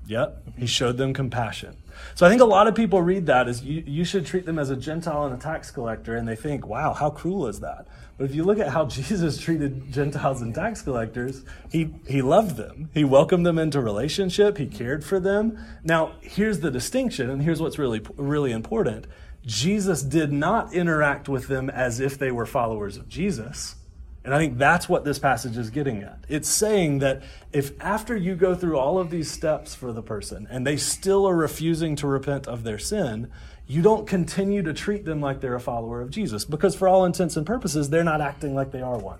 [0.09, 1.77] Yep, he showed them compassion.
[2.15, 4.59] So I think a lot of people read that as you, you should treat them
[4.59, 7.89] as a Gentile and a tax collector, and they think, wow, how cruel is that?
[8.19, 12.57] But if you look at how Jesus treated Gentiles and tax collectors, he, he loved
[12.57, 12.91] them.
[12.95, 15.59] He welcomed them into relationship, he cared for them.
[15.85, 19.07] Now, here's the distinction, and here's what's really, really important
[19.45, 23.77] Jesus did not interact with them as if they were followers of Jesus.
[24.25, 26.25] And I think that's what this passage is getting at.
[26.29, 30.49] It's saying that if after you go through all of these steps for the person
[30.51, 33.31] and they still are refusing to repent of their sin,
[33.67, 36.45] you don't continue to treat them like they're a follower of Jesus.
[36.45, 39.19] Because for all intents and purposes, they're not acting like they are one.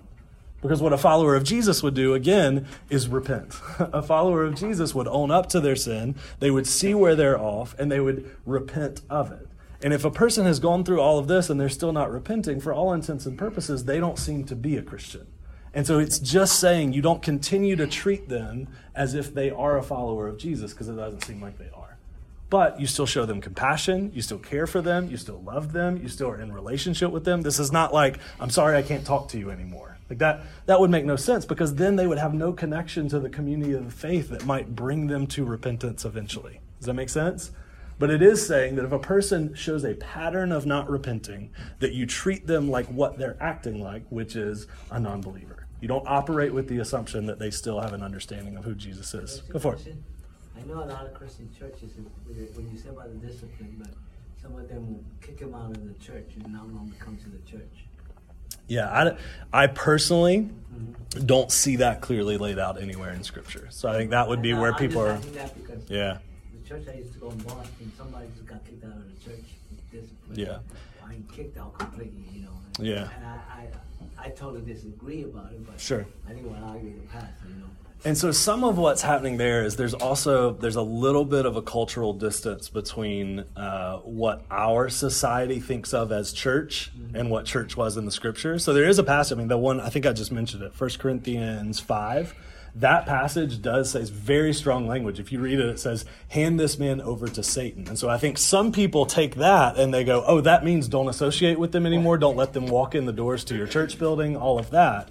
[0.61, 3.55] Because what a follower of Jesus would do, again, is repent.
[3.79, 7.39] a follower of Jesus would own up to their sin, they would see where they're
[7.39, 9.47] off, and they would repent of it.
[9.83, 12.59] And if a person has gone through all of this and they're still not repenting,
[12.59, 15.27] for all intents and purposes, they don't seem to be a Christian.
[15.73, 19.77] And so it's just saying you don't continue to treat them as if they are
[19.77, 21.86] a follower of Jesus because it doesn't seem like they are.
[22.49, 25.97] But you still show them compassion, you still care for them, you still love them,
[25.97, 27.41] you still are in relationship with them.
[27.41, 29.97] This is not like, I'm sorry I can't talk to you anymore.
[30.09, 33.19] Like that that would make no sense because then they would have no connection to
[33.19, 36.61] the community of the faith that might bring them to repentance eventually.
[36.79, 37.51] Does that make sense?
[37.99, 41.93] But it is saying that if a person shows a pattern of not repenting, that
[41.93, 45.65] you treat them like what they're acting like, which is a non believer.
[45.81, 49.13] You don't operate with the assumption that they still have an understanding of who Jesus
[49.13, 49.41] is.
[49.41, 49.95] Go for it.
[50.67, 51.91] Know a lot of Christian churches,
[52.27, 53.87] when you say about the discipline, but
[54.41, 57.29] some of them will kick him out of the church and no longer come to
[57.29, 57.85] the church.
[58.67, 59.15] Yeah,
[59.53, 61.25] I, I personally mm-hmm.
[61.25, 63.67] don't see that clearly laid out anywhere in Scripture.
[63.69, 65.17] So I think that would be where people are.
[65.87, 66.17] Yeah
[66.53, 69.23] The church I used to go in Boston, somebody just got kicked out of the
[69.23, 70.37] church with discipline.
[70.37, 70.59] Yeah.
[71.05, 72.51] I kicked out completely, you know.
[72.77, 73.09] And, yeah.
[73.15, 73.39] And I,
[74.19, 76.05] I, I totally disagree about it, but sure.
[76.27, 77.69] I didn't want to argue the past, you know.
[78.05, 81.55] And so some of what's happening there is there's also there's a little bit of
[81.55, 87.15] a cultural distance between uh, what our society thinks of as church mm-hmm.
[87.15, 88.59] and what church was in the scripture.
[88.59, 89.35] So there is a passage.
[89.35, 92.35] I mean, the one I think I just mentioned it, First Corinthians five
[92.79, 95.19] that passage does say very strong language.
[95.19, 97.87] If you read it, it says, hand this man over to Satan.
[97.87, 101.09] And so I think some people take that and they go, oh, that means don't
[101.09, 102.17] associate with them anymore.
[102.17, 105.09] Don't let them walk in the doors to your church building, all of that.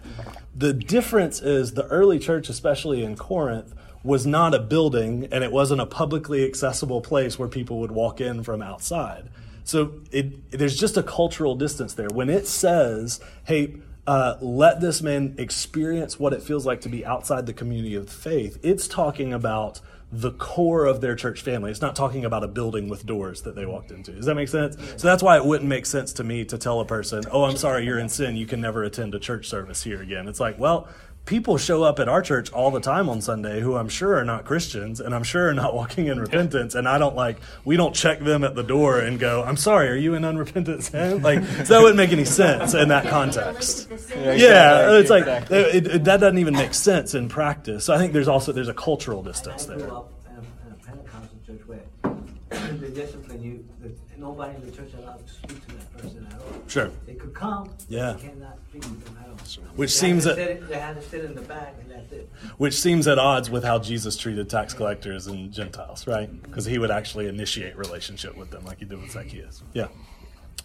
[0.54, 5.50] The difference is the early church, especially in Corinth, was not a building and it
[5.50, 9.28] wasn't a publicly accessible place where people would walk in from outside.
[9.64, 12.08] So it, there's just a cultural distance there.
[12.08, 17.04] When it says, hey, uh, let this man experience what it feels like to be
[17.04, 18.58] outside the community of faith.
[18.62, 19.80] It's talking about
[20.12, 21.70] the core of their church family.
[21.70, 24.12] It's not talking about a building with doors that they walked into.
[24.12, 24.76] Does that make sense?
[24.96, 27.56] So that's why it wouldn't make sense to me to tell a person, oh, I'm
[27.56, 28.36] sorry, you're in sin.
[28.36, 30.28] You can never attend a church service here again.
[30.28, 30.88] It's like, well,
[31.26, 34.24] people show up at our church all the time on Sunday who I'm sure are
[34.24, 36.74] not Christians and I'm sure are not walking in repentance.
[36.74, 39.90] And I don't like, we don't check them at the door and go, I'm sorry,
[39.90, 40.96] are you in unrepentant sin?
[41.26, 43.88] Like, so that wouldn't make any sense in that context.
[44.10, 47.84] Yeah, yeah it's like, it, it, that doesn't even make sense in practice.
[47.84, 49.78] So I think there's also, there's a cultural distance there.
[52.80, 53.88] the discipline, you the,
[54.26, 56.62] nobody in the church allowed to speak to that person at all.
[56.66, 56.90] Sure.
[57.06, 57.70] They could come.
[57.88, 58.12] Yeah.
[58.12, 59.36] They cannot speak to them at all.
[59.76, 62.28] Which They seems that- they had to sit in the back and that's it.
[62.56, 66.28] Which seems at odds with how Jesus treated tax collectors and Gentiles, right?
[66.42, 69.62] Because he would actually initiate relationship with them, like he did with Zacchaeus.
[69.72, 69.88] Yeah.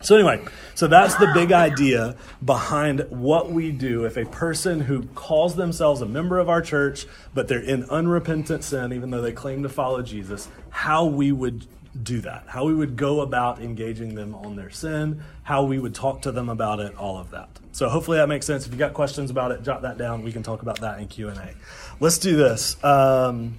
[0.02, 0.44] So anyway,
[0.74, 6.02] so that's the big idea behind what we do if a person who calls themselves
[6.02, 7.06] a member of our church,
[7.36, 11.68] but they're in unrepentant sin, even though they claim to follow Jesus, how we would
[12.04, 15.94] do that, how we would go about engaging them on their sin, how we would
[15.94, 17.50] talk to them about it, all of that.
[17.74, 18.66] So hopefully that makes sense.
[18.66, 20.24] If you got questions about it, jot that down.
[20.24, 21.54] We can talk about that in Q and A.
[22.00, 22.82] Let's do this.
[22.84, 23.58] Um,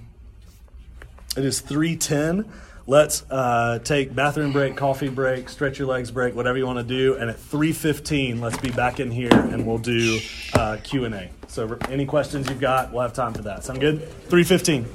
[1.37, 2.51] it is three ten.
[2.85, 6.83] Let's uh, take bathroom break, coffee break, stretch your legs break, whatever you want to
[6.83, 7.15] do.
[7.15, 10.19] And at three fifteen, let's be back in here and we'll do
[10.53, 11.29] uh, Q and A.
[11.47, 13.63] So any questions you've got, we'll have time for that.
[13.63, 14.07] Sound good?
[14.27, 14.85] Three fifteen.